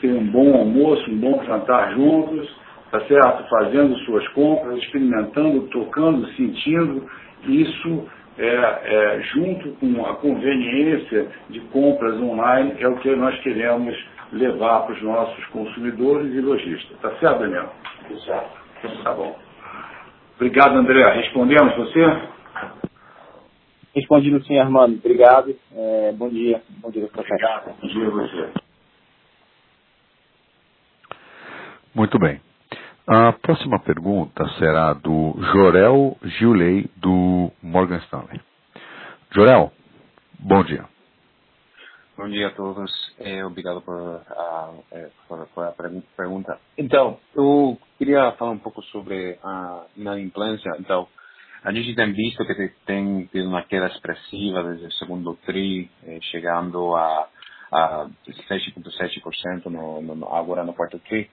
[0.00, 2.48] ter um bom almoço, um bom jantar juntos,
[2.90, 3.48] tá certo?
[3.48, 7.08] Fazendo suas compras, experimentando, tocando, sentindo.
[7.48, 8.08] Isso
[8.38, 13.96] é, é, junto com a conveniência de compras online, é o que nós queremos
[14.32, 16.98] levar para os nossos consumidores e lojistas.
[17.00, 17.72] Tá certo, Daniel?
[18.10, 18.66] Exato.
[19.02, 19.45] Tá bom.
[20.36, 21.02] Obrigado, André.
[21.14, 22.00] Respondemos você?
[23.94, 24.96] Respondido sim, Armando.
[24.98, 25.56] Obrigado.
[25.74, 26.62] É, bom dia.
[26.82, 27.74] Bom dia, Obrigado.
[27.80, 28.52] Bom dia a você.
[31.94, 32.40] Muito bem.
[33.06, 38.40] A próxima pergunta será do Jorel Gilei, do Morgan Stanley.
[39.30, 39.72] Jorel,
[40.38, 40.84] bom dia.
[42.16, 42.90] Bom dia a todos.
[43.18, 44.84] É, obrigado por, uh,
[45.28, 45.72] por, por, a
[46.16, 46.58] pergunta.
[46.78, 50.72] Então, eu queria falar um pouco sobre a inadimplência.
[50.78, 51.06] Então,
[51.62, 56.18] a gente tem visto que tem tido uma queda expressiva desde o segundo TRI, eh,
[56.30, 57.28] chegando a,
[57.70, 61.28] a 6,7% no, no, agora no quarto TRI.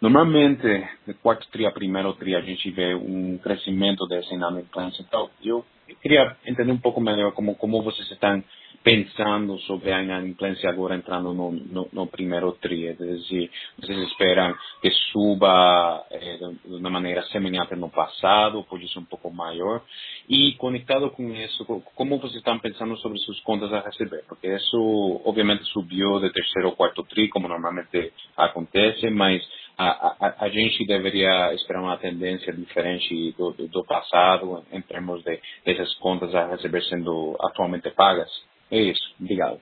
[0.00, 0.66] Normalmente,
[1.06, 5.04] de quarto tri a primeiro tri, a gente vê um crescimento dessa inadimplência.
[5.06, 5.62] Então, eu
[6.00, 8.42] queria entender um pouco melhor como, como vocês estão
[8.82, 12.56] pensando sobre a inadimplência agora entrando no, no, no primeiro?
[12.60, 19.04] Se vocês esperam que suba é, de uma maneira semelhante no passado, pode ser um
[19.04, 19.82] pouco maior?
[20.28, 21.64] E conectado com isso,
[21.94, 24.24] como vocês estão pensando sobre suas contas a receber?
[24.28, 29.42] Porque isso, obviamente, subiu de terceiro ou quarto tri, como normalmente acontece, mas
[29.78, 29.88] a,
[30.26, 35.38] a, a gente deveria esperar uma tendência diferente do, do, do passado em termos de
[35.64, 38.30] dessas contas a receber sendo atualmente pagas?
[38.70, 39.14] É isso.
[39.20, 39.58] Obrigado.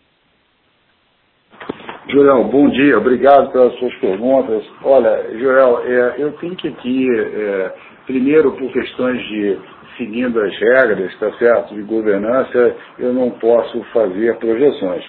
[2.08, 2.98] Joel, bom dia.
[2.98, 4.64] Obrigado pelas suas perguntas.
[4.82, 7.74] Olha, Joel, é, eu tenho que aqui, é,
[8.06, 9.58] primeiro por questões de
[9.96, 15.04] seguindo as regras, está certo, de governança, eu não posso fazer projeções.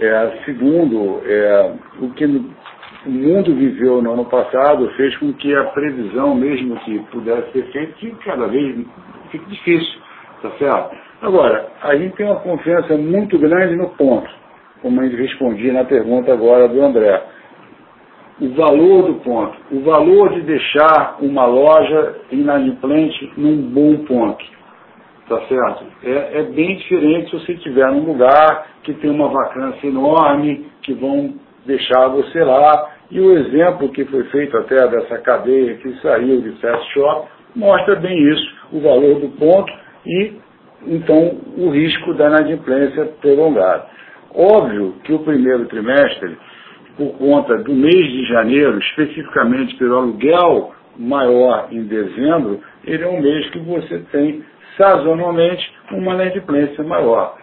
[0.00, 5.64] É, segundo, é, o que o mundo viveu no ano passado fez com que a
[5.64, 8.86] previsão, mesmo que pudesse ser feita, cada vez
[9.30, 10.00] fique difícil,
[10.42, 11.09] tá certo?
[11.22, 14.30] Agora, a gente tem uma confiança muito grande no ponto,
[14.80, 17.22] como a gente respondia na pergunta agora do André.
[18.40, 24.42] O valor do ponto, o valor de deixar uma loja inadimplente num bom ponto,
[25.28, 25.84] tá certo?
[26.02, 30.94] É, é bem diferente se você estiver num lugar que tem uma vacância enorme, que
[30.94, 31.34] vão
[31.66, 32.92] deixar você lá.
[33.10, 37.96] E o exemplo que foi feito até dessa cadeia que saiu de fast shop mostra
[37.96, 39.70] bem isso, o valor do ponto
[40.06, 40.39] e
[40.86, 43.86] então o risco da inadimplência prolongada.
[44.34, 46.36] Óbvio que o primeiro trimestre,
[46.96, 53.20] por conta do mês de janeiro, especificamente pelo aluguel maior em dezembro, ele é um
[53.20, 54.44] mês que você tem
[54.76, 57.36] sazonalmente uma inadimplência maior.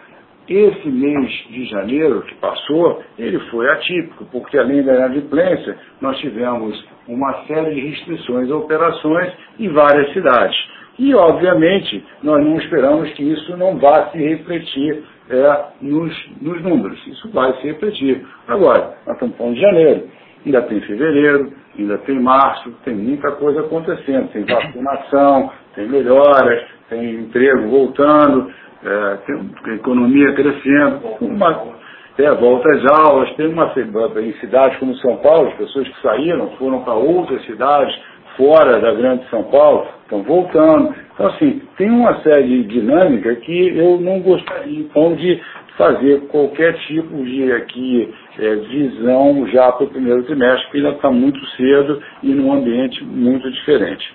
[0.48, 6.82] Esse mês de janeiro que passou, ele foi atípico, porque além da inadimplência, nós tivemos
[7.06, 10.56] uma série de restrições a operações em várias cidades.
[10.98, 16.98] E, obviamente, nós não esperamos que isso não vá se refletir é, nos, nos, números.
[17.06, 18.26] Isso vai se refletir.
[18.48, 20.08] Agora, nós estamos falando de janeiro,
[20.44, 24.28] ainda tem fevereiro, ainda tem março, tem muita coisa acontecendo.
[24.32, 28.50] Tem vacinação, tem melhoras, tem emprego voltando,
[28.82, 31.78] é, tem economia crescendo, uma
[32.18, 33.72] é, volta às aulas, tem uma
[34.20, 37.94] em cidades como São Paulo, as pessoas que saíram foram para outras cidades
[38.38, 40.94] fora da grande São Paulo, estão voltando.
[41.12, 45.38] Então, assim, tem uma série de dinâmica que eu não gostaria, então, de
[45.76, 51.10] fazer qualquer tipo de aqui é, visão já para o primeiro trimestre, porque ainda está
[51.10, 54.08] muito cedo e num ambiente muito diferente.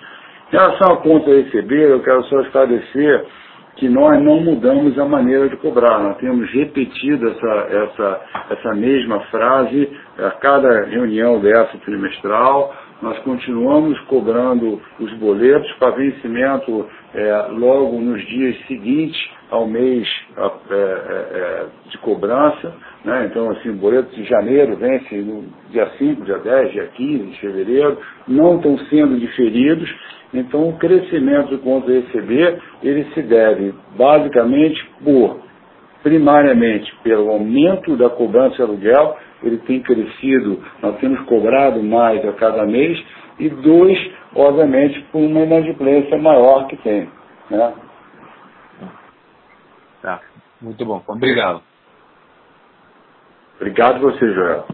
[0.52, 3.26] Em relação à conta a receber, eu quero só esclarecer
[3.76, 6.00] que nós não mudamos a maneira de cobrar.
[6.00, 8.22] Nós temos repetido essa, essa,
[8.52, 12.74] essa mesma frase a cada reunião dessa trimestral.
[13.04, 20.42] Nós continuamos cobrando os boletos para vencimento é, logo nos dias seguintes ao mês é,
[20.42, 22.74] é, é, de cobrança.
[23.04, 23.28] Né?
[23.30, 27.40] Então, assim, o boleto de janeiro vence no dia 5, dia 10, dia 15 de
[27.42, 29.94] fevereiro, não estão sendo diferidos.
[30.34, 35.42] Então, o crescimento do conto receber, ele se deve basicamente por,
[36.02, 42.34] primariamente, pelo aumento da cobrança de aluguel ele tem crescido, nós temos cobrado mais a
[42.34, 43.04] cada mês,
[43.40, 43.98] e dois,
[44.36, 47.10] obviamente, por uma inadimplência maior que tem.
[47.50, 47.74] Né?
[50.02, 50.22] Tá,
[50.62, 51.02] muito bom.
[51.08, 51.62] Obrigado.
[53.56, 54.66] Obrigado você, Joel.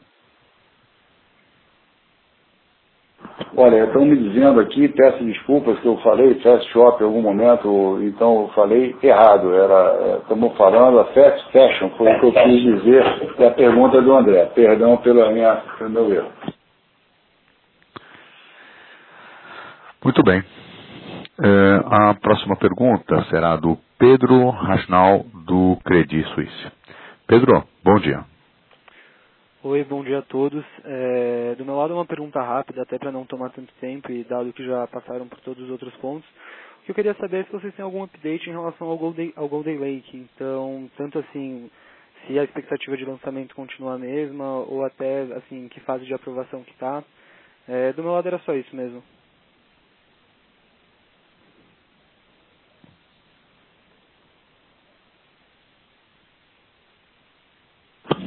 [3.56, 8.00] Olha, estão me dizendo aqui, peço desculpas que eu falei fast shop em algum momento,
[8.02, 9.54] então eu falei errado.
[9.54, 13.04] Era, estamos falando a fast fashion, foi o que eu quis dizer,
[13.40, 14.46] é a pergunta do André.
[14.56, 16.32] Perdão pela minha, pelo meu erro.
[20.04, 20.44] Muito bem.
[21.42, 26.68] É, a próxima pergunta será do Pedro Rasnal, do Credit Suisse.
[27.28, 28.24] Pedro, bom dia.
[29.62, 30.64] Oi, bom dia a todos.
[30.86, 34.54] É, do meu lado, uma pergunta rápida, até para não tomar tanto tempo e dado
[34.54, 36.26] que já passaram por todos os outros pontos.
[36.80, 39.34] O que eu queria saber é se vocês têm algum update em relação ao Golden,
[39.36, 40.16] ao Golden Lake.
[40.16, 41.70] Então, tanto assim,
[42.26, 46.64] se a expectativa de lançamento continua a mesma ou até, assim, que fase de aprovação
[46.64, 47.04] que está.
[47.68, 49.04] É, do meu lado era só isso mesmo.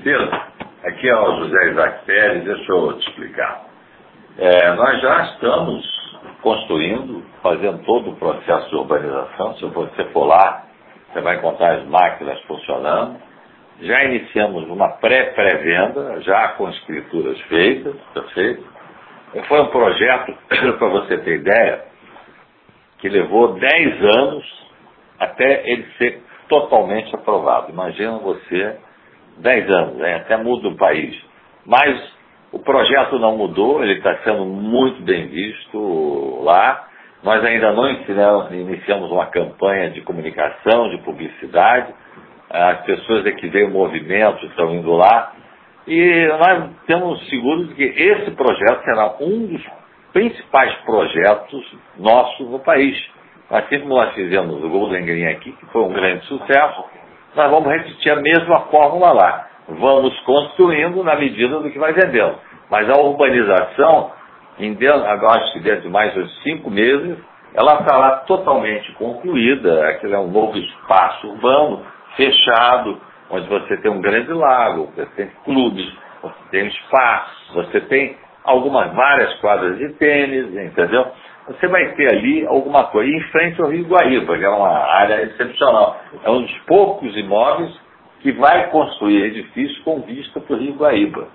[0.04, 0.41] Pedro,
[0.84, 3.66] Aqui é o José Isaac Pérez, deixa eu te explicar.
[4.36, 5.84] É, nós já estamos
[6.42, 9.54] construindo, fazendo todo o processo de urbanização.
[9.58, 10.64] Se você for lá,
[11.12, 13.16] você vai encontrar as máquinas funcionando.
[13.80, 18.66] Já iniciamos uma pré-pré-venda, já com escrituras feitas, perfeito?
[19.46, 20.36] Foi um projeto,
[20.78, 21.84] para você ter ideia,
[22.98, 24.68] que levou 10 anos
[25.20, 27.70] até ele ser totalmente aprovado.
[27.70, 28.78] Imagina você,
[29.38, 30.16] 10 anos, né?
[30.16, 31.14] até muda o país.
[31.66, 32.12] Mas
[32.52, 36.88] o projeto não mudou, ele está sendo muito bem visto lá.
[37.22, 41.94] Nós ainda não iniciamos uma campanha de comunicação, de publicidade.
[42.50, 45.32] As pessoas é que veem o movimento estão indo lá.
[45.86, 49.62] E nós temos seguros de que esse projeto será um dos
[50.12, 52.96] principais projetos nossos no país.
[53.50, 56.84] Assim como nós fizemos o Golden Green aqui, que foi um grande sucesso,
[57.34, 59.48] nós vamos repetir a mesma fórmula lá.
[59.68, 62.36] Vamos construindo na medida do que vai vendendo.
[62.70, 64.10] Mas a urbanização,
[64.58, 67.18] em dentro, acho que dentro de mais de cinco meses,
[67.54, 69.88] ela estará totalmente concluída.
[69.88, 71.82] Aquilo é um novo espaço urbano,
[72.16, 78.16] fechado, onde você tem um grande lago, você tem clubes, você tem espaço, você tem
[78.44, 81.06] algumas várias quadras de tênis, entendeu?
[81.46, 83.10] Você vai ter ali alguma coisa.
[83.10, 86.00] E em frente ao Rio Guaíba, que é uma área excepcional.
[86.24, 87.72] É um dos poucos imóveis
[88.20, 91.26] que vai construir edifícios com vista para o Rio Guaíba.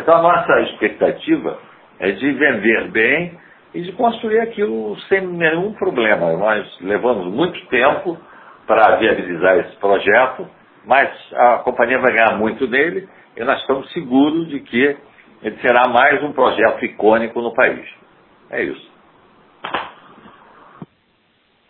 [0.00, 1.58] Então a nossa expectativa
[2.00, 3.38] é de vender bem
[3.74, 6.32] e de construir aquilo sem nenhum problema.
[6.32, 8.18] Nós levamos muito tempo
[8.66, 10.46] para viabilizar esse projeto,
[10.84, 14.96] mas a companhia vai ganhar muito nele e nós estamos seguros de que
[15.42, 17.86] ele será mais um projeto icônico no país.
[18.50, 18.87] É isso.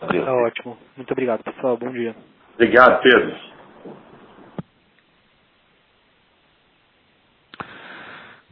[0.00, 0.78] Tá ótimo.
[0.96, 1.76] Muito obrigado, pessoal.
[1.76, 2.14] Bom dia.
[2.54, 3.36] Obrigado, Pedro.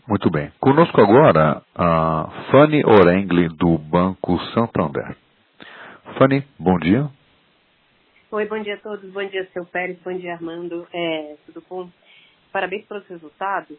[0.08, 0.52] Muito bem.
[0.60, 5.16] Conosco agora a Fanny Orengle, do Banco Santander.
[6.18, 7.08] Fanny, bom dia.
[8.30, 9.08] Oi, bom dia a todos.
[9.12, 9.98] Bom dia, seu Pérez.
[10.02, 10.86] Bom dia, Armando.
[10.92, 11.88] É, tudo bom?
[12.52, 13.78] Parabéns pelos resultados.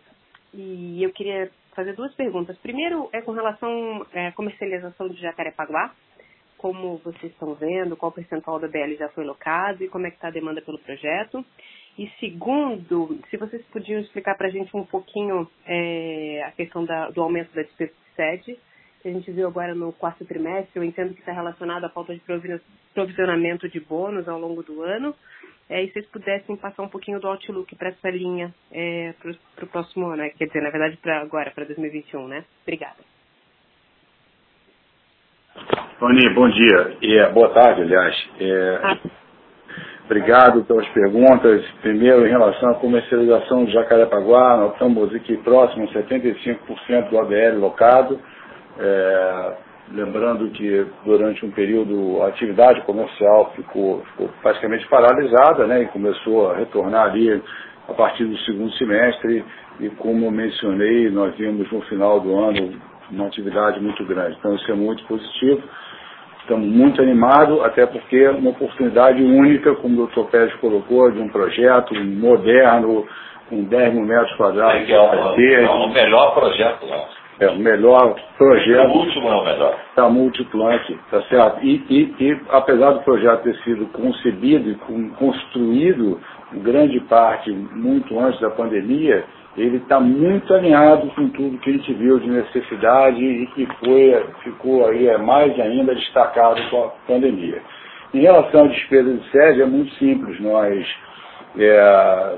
[0.53, 2.57] E eu queria fazer duas perguntas.
[2.59, 5.93] Primeiro é com relação à comercialização de Jacarepaguá.
[6.58, 10.16] Como vocês estão vendo, qual percentual da BL já foi locado e como é que
[10.16, 11.45] está a demanda pelo projeto.
[11.97, 17.10] E segundo, se vocês podiam explicar para a gente um pouquinho é, a questão da,
[17.10, 18.60] do aumento da despesa de sede,
[19.01, 22.14] que a gente viu agora no quarto trimestre, eu entendo que está relacionado à falta
[22.14, 22.22] de
[22.93, 25.16] provisionamento de bônus ao longo do ano.
[25.70, 29.66] É, e se vocês pudessem passar um pouquinho do outlook para essa linha é, para
[29.66, 30.30] o próximo ano, né?
[30.30, 32.45] quer dizer, na verdade, para agora, para 2021, né?
[32.62, 33.16] Obrigada.
[35.99, 36.97] Tony, bom dia.
[37.01, 38.30] É, boa tarde, aliás.
[38.39, 38.97] É.
[40.05, 41.66] Obrigado pelas perguntas.
[41.82, 47.60] Primeiro, em relação à comercialização de Jacarepaguá, nós estamos aqui próximo a 75% do ABL
[47.60, 48.20] locado.
[48.80, 49.53] É,
[49.91, 56.51] lembrando que durante um período a atividade comercial ficou, ficou praticamente paralisada né, e começou
[56.51, 57.41] a retornar ali
[57.89, 59.43] a partir do segundo semestre
[59.80, 62.80] e como mencionei, nós vimos no final do ano
[63.12, 64.36] uma atividade muito grande.
[64.39, 65.64] Então isso é muito positivo.
[66.41, 70.32] Estamos muito animados, até porque é uma oportunidade única, como o Dr.
[70.32, 73.05] Pérez colocou, de um projeto moderno,
[73.49, 74.89] com 10 mil metros quadrados.
[74.89, 77.18] É, é, o, é o melhor projeto nosso.
[77.39, 78.89] É o melhor projeto.
[78.89, 79.78] O último é o melhor.
[79.95, 81.64] Da Multiplank, tá certo?
[81.64, 84.76] E, e, e, apesar do projeto ter sido concebido e
[85.18, 86.20] construído,
[86.53, 89.24] em grande parte, muito antes da pandemia,
[89.58, 94.24] ele está muito alinhado com tudo que a gente viu de necessidade e que foi,
[94.43, 97.60] ficou aí é, mais ainda destacado com a pandemia.
[98.14, 100.39] Em relação à despesa de sede, é muito simples.
[100.39, 100.88] Nós,
[101.58, 102.36] é,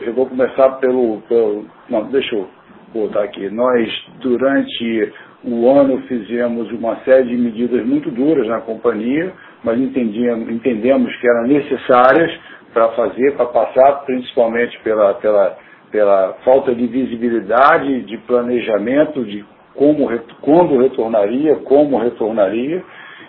[0.00, 1.66] eu vou começar pelo, pelo.
[1.90, 2.48] Não, deixa eu
[2.92, 3.50] botar aqui.
[3.50, 3.88] Nós,
[4.20, 5.12] durante
[5.44, 9.30] o ano, fizemos uma série de medidas muito duras na companhia,
[9.62, 12.32] mas entendíamos, entendemos que eram necessárias
[12.72, 19.44] para fazer, para passar principalmente pela, pela pela falta de visibilidade, de planejamento de
[19.74, 20.08] como,
[20.40, 22.82] quando retornaria, como retornaria,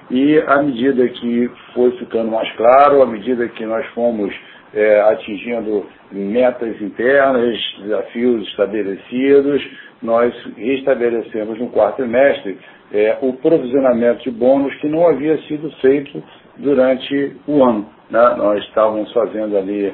[0.10, 4.34] e à medida que foi ficando mais claro, à medida que nós fomos
[4.74, 9.62] é, atingindo metas internas, desafios estabelecidos,
[10.02, 12.58] nós restabelecemos no quarto trimestre
[12.94, 16.24] é, o provisionamento de bônus que não havia sido feito
[16.58, 17.90] durante o ano.
[18.10, 18.36] Né?
[18.38, 19.94] Nós estávamos fazendo ali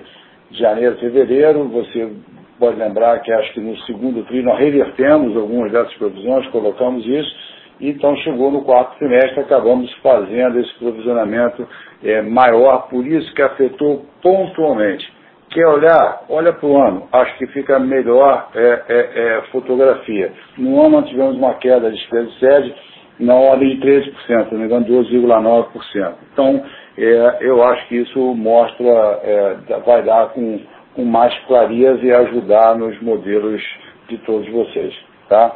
[0.51, 2.11] janeiro, fevereiro, você
[2.59, 7.35] pode lembrar que acho que no segundo tri nós revertemos algumas dessas provisões, colocamos isso,
[7.79, 11.67] e então chegou no quarto trimestre, acabamos fazendo esse provisionamento
[12.03, 15.11] é, maior, por isso que afetou pontualmente.
[15.49, 16.23] Quer olhar?
[16.29, 17.07] Olha para o ano.
[17.11, 20.31] Acho que fica melhor é, é, é, fotografia.
[20.57, 22.75] No ano nós tivemos uma queda de despesa de sede
[23.19, 26.13] na ordem de 13%, se não me engano, 12,9%.
[26.33, 26.63] Então,
[26.97, 28.85] é, eu acho que isso mostra,
[29.23, 30.59] é, vai dar com
[30.95, 33.61] com mais clareza e ajudar nos modelos
[34.07, 34.93] de todos vocês.
[35.29, 35.55] Tá?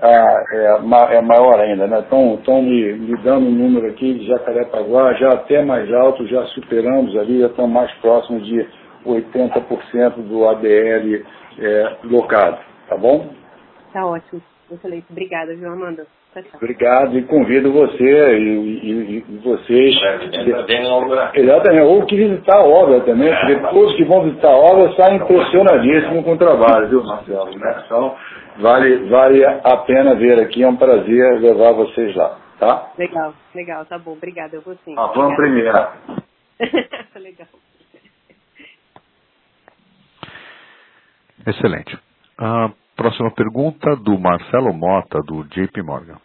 [0.00, 2.00] ah, é, é, maior ainda, né?
[2.00, 7.16] Estão me, me dando um número aqui de Jacarepaguá já até mais alto, já superamos
[7.16, 8.66] ali, já estamos mais próximos de
[9.04, 11.24] 80% do ADL
[11.58, 12.58] é, locado,
[12.88, 13.30] tá bom?
[13.92, 14.40] Tá ótimo,
[14.70, 15.06] excelente.
[15.10, 16.06] Obrigada, viu, Amanda?
[16.54, 19.96] Obrigado e convido você e, e, e vocês.
[21.34, 23.70] Exatamente, ou que visitar a obra também, porque é.
[23.70, 27.58] todos que vão visitar a obra saem impressionadíssimos com o trabalho, viu, Marcelo?
[27.58, 27.82] Né?
[27.84, 28.16] Então,
[28.58, 32.92] vale, vale a pena ver aqui, é um prazer levar vocês lá, tá?
[32.98, 34.94] Legal, legal, tá bom, obrigada, eu vou sim.
[34.96, 35.72] Ah, vamos primeiro.
[37.16, 37.48] legal.
[41.46, 41.96] Excelente.
[42.38, 46.16] Uh, Próxima pergunta do Marcelo Mota, do JP Morgan.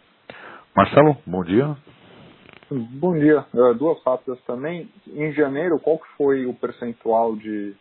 [0.74, 1.76] Marcelo, bom dia.
[2.68, 3.46] Bom dia.
[3.54, 4.90] Uh, duas rápidas também.
[5.06, 7.76] Em janeiro, qual foi o percentual de,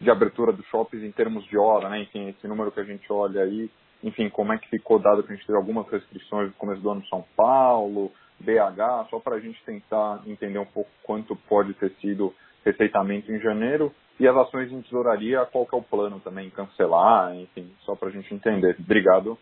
[0.00, 2.00] de abertura dos shoppings em termos de hora, né?
[2.00, 3.70] Enfim, esse número que a gente olha aí,
[4.02, 6.88] enfim, como é que ficou dado que a gente teve algumas restrições no começo do
[6.88, 8.10] ano em São Paulo,
[8.40, 12.32] BH, só para a gente tentar entender um pouco quanto pode ter sido
[12.64, 13.92] receitamento em janeiro.
[14.20, 16.50] E as ações em tesouraria, qual que é o plano também?
[16.50, 18.76] Cancelar, enfim, só para a gente entender.
[18.80, 19.38] Obrigado.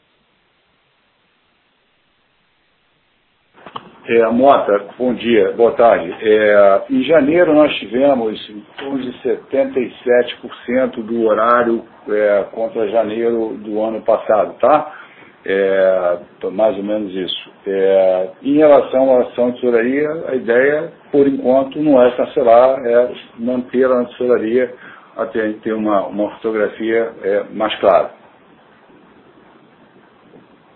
[4.09, 6.15] É, Mota, bom dia, boa tarde.
[6.20, 13.82] É, em janeiro nós tivemos em torno de 77% do horário é, contra janeiro do
[13.82, 15.06] ano passado, tá?
[15.48, 16.20] É,
[16.51, 17.52] mais ou menos isso.
[17.66, 23.14] É, em relação à ação de tesouraria, a ideia, por enquanto, não é cancelar, é
[23.39, 24.74] manter a tesouraria
[25.16, 28.12] até ter uma, uma fotografia é, mais clara.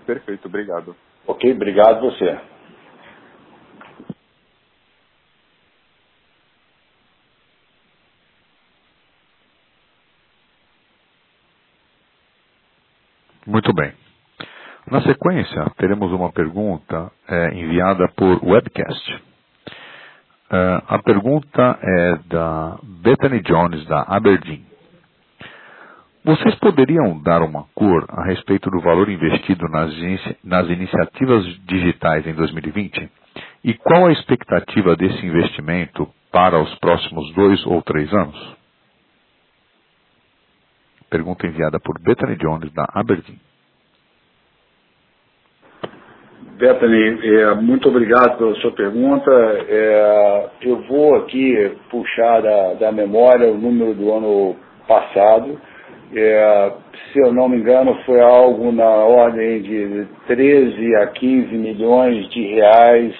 [0.06, 0.96] Perfeito, obrigado.
[1.26, 2.38] Ok, obrigado você.
[13.46, 13.92] Muito bem.
[14.90, 19.14] Na sequência, teremos uma pergunta é, enviada por webcast.
[20.50, 24.66] Uh, a pergunta é da Bethany Jones, da Aberdeen.
[26.24, 29.94] Vocês poderiam dar uma cor a respeito do valor investido nas,
[30.42, 33.08] nas iniciativas digitais em 2020?
[33.62, 38.56] E qual a expectativa desse investimento para os próximos dois ou três anos?
[41.08, 43.49] Pergunta enviada por Bethany Jones, da Aberdeen.
[46.60, 49.30] Bethany, é, muito obrigado pela sua pergunta.
[49.66, 54.56] É, eu vou aqui puxar da, da, memória o número do ano
[54.86, 55.58] passado.
[56.14, 56.72] É,
[57.10, 62.42] se eu não me engano, foi algo na ordem de 13 a 15 milhões de
[62.54, 63.14] reais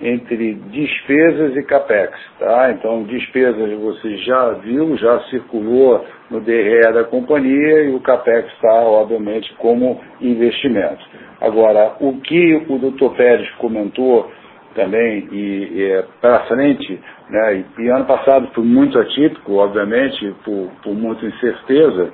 [0.00, 2.12] entre despesas e capex.
[2.38, 2.70] Tá?
[2.72, 8.74] Então, despesas você já viu, já circulou no DRE da companhia e o capex está,
[8.82, 11.04] obviamente, como investimento.
[11.40, 14.30] Agora, o que o doutor Pérez comentou
[14.74, 17.00] também, e, e é, para frente,
[17.30, 22.12] né, e, ano passado foi muito atípico, obviamente, por, por muita incerteza,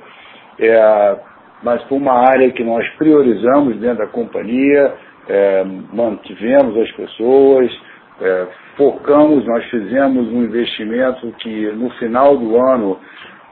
[0.61, 1.17] é,
[1.63, 4.95] mas foi uma área que nós priorizamos dentro da companhia,
[5.33, 5.65] é,
[5.95, 7.73] mantivemos as pessoas,
[8.21, 8.47] é,
[8.77, 13.01] focamos, nós fizemos um investimento que no final do ano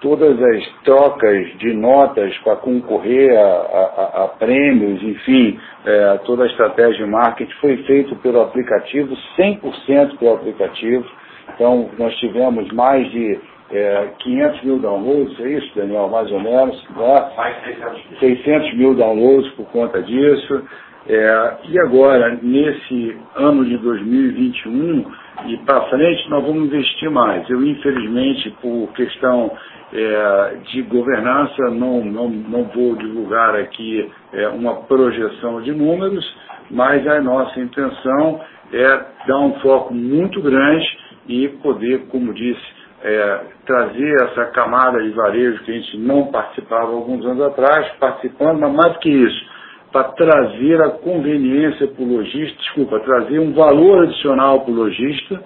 [0.02, 6.46] todas as trocas de notas para concorrer a, a, a prêmios, enfim, é, toda a
[6.46, 11.06] estratégia de marketing foi feito pelo aplicativo, 100% pelo aplicativo.
[11.54, 13.38] Então, nós tivemos mais de
[13.72, 16.76] é, 500 mil downloads, é isso, Daniel, mais ou menos?
[16.90, 17.32] Né?
[17.36, 18.18] Mais 600 mil.
[18.20, 20.62] 600 mil downloads por conta disso.
[21.06, 25.04] É, e agora, nesse ano de 2021
[25.46, 27.48] e para frente, nós vamos investir mais.
[27.48, 29.50] Eu, infelizmente, por questão
[29.92, 36.24] é, de governança, não, não, não vou divulgar aqui é, uma projeção de números,
[36.70, 38.40] mas a nossa intenção
[38.72, 40.86] é dar um foco muito grande
[41.26, 46.92] e poder, como disse, é, trazer essa camada de varejo que a gente não participava
[46.92, 49.49] alguns anos atrás, participando, mas mais do que isso,
[49.92, 55.42] para trazer a conveniência para o lojista, desculpa, trazer um valor adicional para o lojista,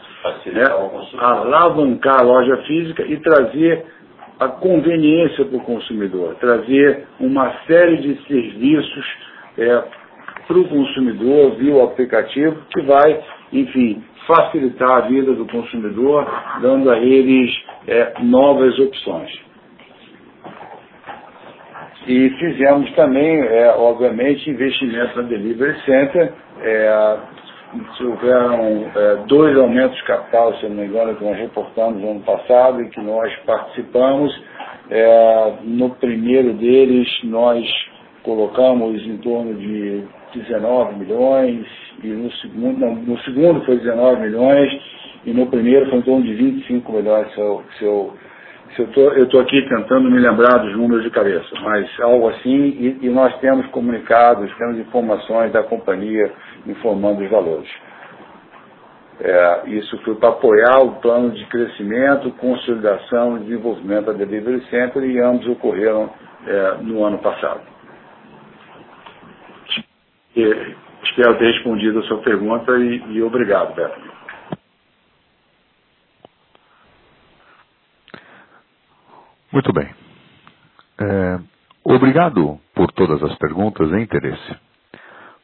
[0.47, 0.65] né,
[1.19, 3.85] alavancar a loja física e trazer
[4.39, 9.07] a conveniência para o consumidor, trazer uma série de serviços
[9.57, 9.85] é,
[10.47, 13.23] para o consumidor via o aplicativo que vai,
[13.53, 16.27] enfim, facilitar a vida do consumidor,
[16.61, 17.51] dando a eles
[17.87, 19.31] é, novas opções.
[22.07, 27.17] E fizemos também, é, obviamente, investimento na Delivery Center, é,
[27.97, 32.21] tiveram é, dois aumentos de capital, se não me engano, que nós reportamos no ano
[32.21, 34.33] passado e que nós participamos.
[34.91, 37.67] É, no primeiro deles, nós
[38.23, 40.05] colocamos em torno de
[40.35, 41.67] 19 milhões,
[42.03, 44.71] e no segundo, não, no segundo foi 19 milhões,
[45.25, 48.13] e no primeiro foi em torno de 25 milhões, se eu, se eu,
[48.83, 52.99] eu tô, estou aqui tentando me lembrar dos números de cabeça, mas algo assim, e,
[53.03, 56.33] e nós temos comunicados, temos informações da companhia
[56.67, 57.69] informando os valores.
[59.21, 65.05] É, isso foi para apoiar o plano de crescimento, consolidação e desenvolvimento da Delivery Center
[65.05, 66.11] e ambos ocorreram
[66.47, 67.61] é, no ano passado.
[70.37, 70.75] E,
[71.05, 74.14] espero ter respondido a sua pergunta e, e obrigado, Beto.
[79.55, 79.89] Muito bem.
[81.01, 81.39] É,
[81.85, 84.57] obrigado por todas as perguntas e interesse.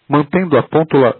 [0.09, 0.65] Mantendo a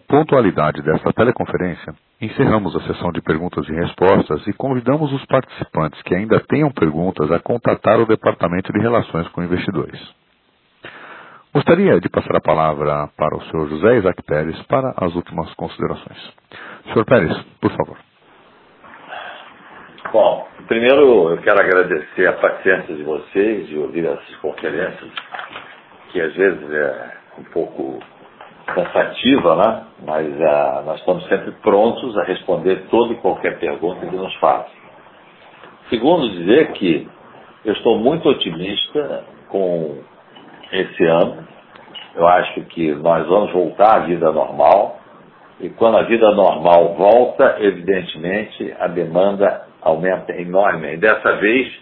[0.09, 6.17] pontualidade desta teleconferência, encerramos a sessão de perguntas e respostas e convidamos os participantes que
[6.17, 10.01] ainda tenham perguntas a contatar o Departamento de Relações com Investidores.
[11.55, 16.19] Gostaria de passar a palavra para o senhor José Isaac Pérez para as últimas considerações.
[16.93, 18.10] Senhor Pérez, por favor.
[20.13, 25.09] Bom, primeiro eu quero agradecer a paciência de vocês de ouvir essas conferências,
[26.11, 28.01] que às vezes é um pouco
[28.67, 29.85] cansativa, né?
[30.05, 34.73] mas uh, nós estamos sempre prontos a responder toda e qualquer pergunta que nos façam.
[35.89, 37.09] Segundo, dizer que
[37.65, 39.97] eu estou muito otimista com
[40.73, 41.47] esse ano.
[42.17, 44.99] Eu acho que nós vamos voltar à vida normal.
[45.61, 50.99] E quando a vida normal volta, evidentemente a demanda aumenta enormemente.
[50.99, 51.73] Dessa vez,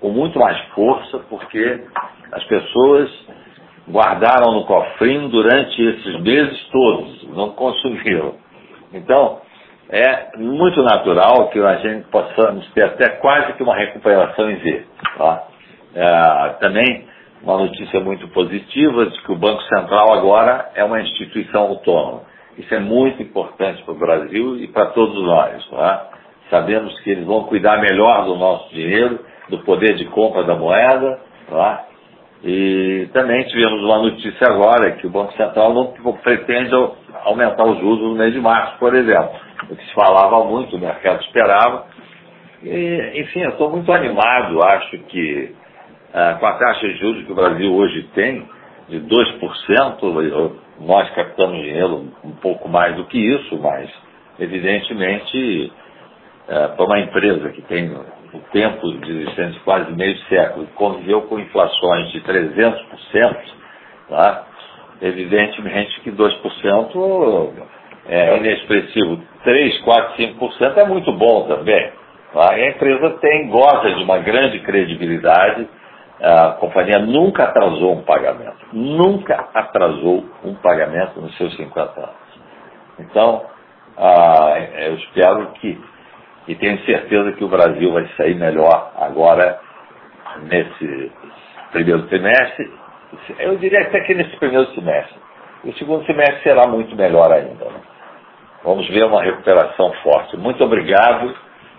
[0.00, 1.80] com muito mais força, porque
[2.32, 3.10] as pessoas
[3.88, 8.34] guardaram no cofrinho durante esses meses todos, não consumiram.
[8.92, 9.40] Então,
[9.88, 14.84] é muito natural que a gente possamos ter até quase que uma recuperação em V.
[15.16, 15.44] Tá?
[15.94, 17.06] É, também
[17.42, 22.22] uma notícia muito positiva de que o Banco Central agora é uma instituição autônoma.
[22.58, 25.64] Isso é muito importante para o Brasil e para todos nós.
[25.68, 26.10] Tá?
[26.50, 31.18] Sabemos que eles vão cuidar melhor do nosso dinheiro, do poder de compra da moeda,
[31.48, 31.86] tá?
[32.44, 35.92] E também tivemos uma notícia agora que o Banco Central não
[36.22, 36.72] pretende
[37.24, 39.30] aumentar os juros no mês de março, por exemplo.
[39.70, 41.86] O que se falava muito, o mercado esperava.
[42.62, 45.54] E, enfim, eu estou muito animado, acho que
[46.14, 48.48] ah, com a taxa de juros que o Brasil hoje tem,
[48.88, 53.90] de 2%, nós captamos dinheiro um pouco mais do que isso, mas
[54.38, 55.72] evidentemente
[56.48, 61.38] ah, para uma empresa que tem o tempo de existência quase meio século, conviveu com
[61.38, 63.36] inflações de 300%,
[64.08, 64.46] tá?
[65.00, 67.52] evidentemente que 2%
[68.08, 69.20] é inexpressivo.
[69.42, 71.92] 3, 4, 5% é muito bom também.
[72.32, 72.56] Tá?
[72.56, 75.68] E a empresa tem, goza de uma grande credibilidade.
[76.20, 78.66] A companhia nunca atrasou um pagamento.
[78.72, 82.14] Nunca atrasou um pagamento nos seus 50 anos.
[82.98, 83.44] Então,
[83.98, 84.54] ah,
[84.86, 85.78] eu espero que
[86.48, 89.58] e tenho certeza que o Brasil vai sair melhor agora
[90.42, 91.10] nesse
[91.72, 92.70] primeiro trimestre.
[93.38, 95.16] Eu diria até que nesse primeiro semestre.
[95.64, 97.64] O segundo semestre será muito melhor ainda.
[97.64, 97.80] Né?
[98.62, 100.36] Vamos ver uma recuperação forte.
[100.36, 101.34] Muito obrigado.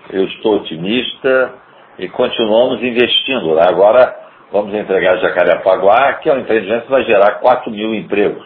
[0.09, 1.53] Eu estou otimista
[1.97, 3.55] e continuamos investindo.
[3.55, 3.61] Né?
[3.69, 4.15] Agora
[4.51, 8.45] vamos entregar Jacarepaguá, que é um empreendimento que vai gerar 4 mil empregos.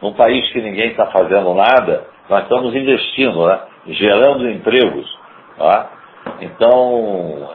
[0.00, 3.60] Num país que ninguém está fazendo nada, nós estamos investindo, né?
[3.86, 5.18] gerando empregos.
[5.58, 5.90] Tá?
[6.40, 7.50] Então,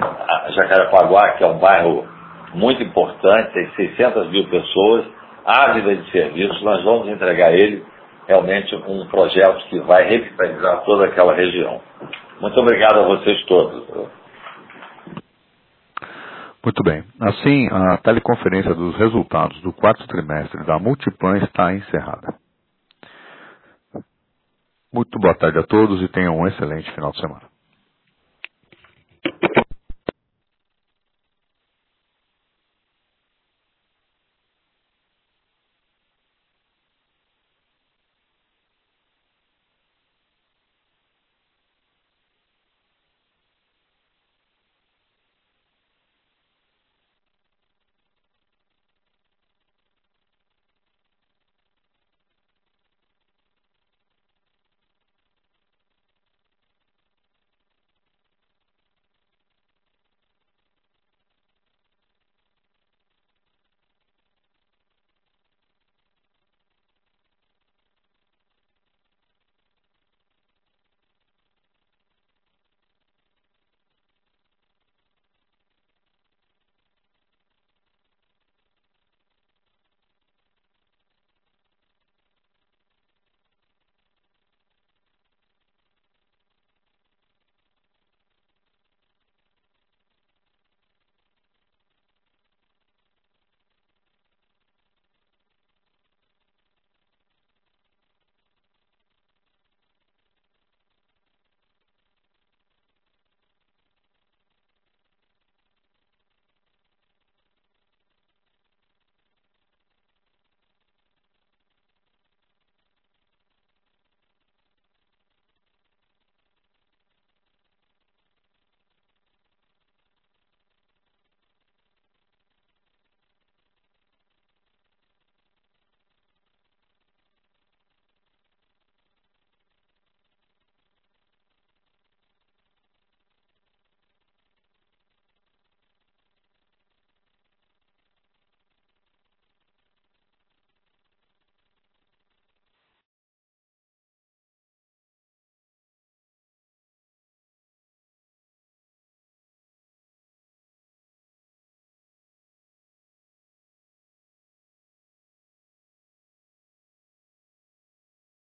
[0.00, 2.06] a Jacarepaguá, que é um bairro
[2.54, 5.06] muito importante, tem 600 mil pessoas,
[5.44, 7.84] ávida de serviços, nós vamos entregar ele
[8.26, 11.80] realmente um projeto que vai revitalizar toda aquela região.
[12.40, 13.84] Muito obrigado a vocês todos.
[16.64, 17.04] Muito bem.
[17.20, 22.43] Assim, a teleconferência dos resultados do quarto trimestre da Multiplan está encerrada.
[24.94, 27.42] Muito boa tarde a todos e tenham um excelente final de semana.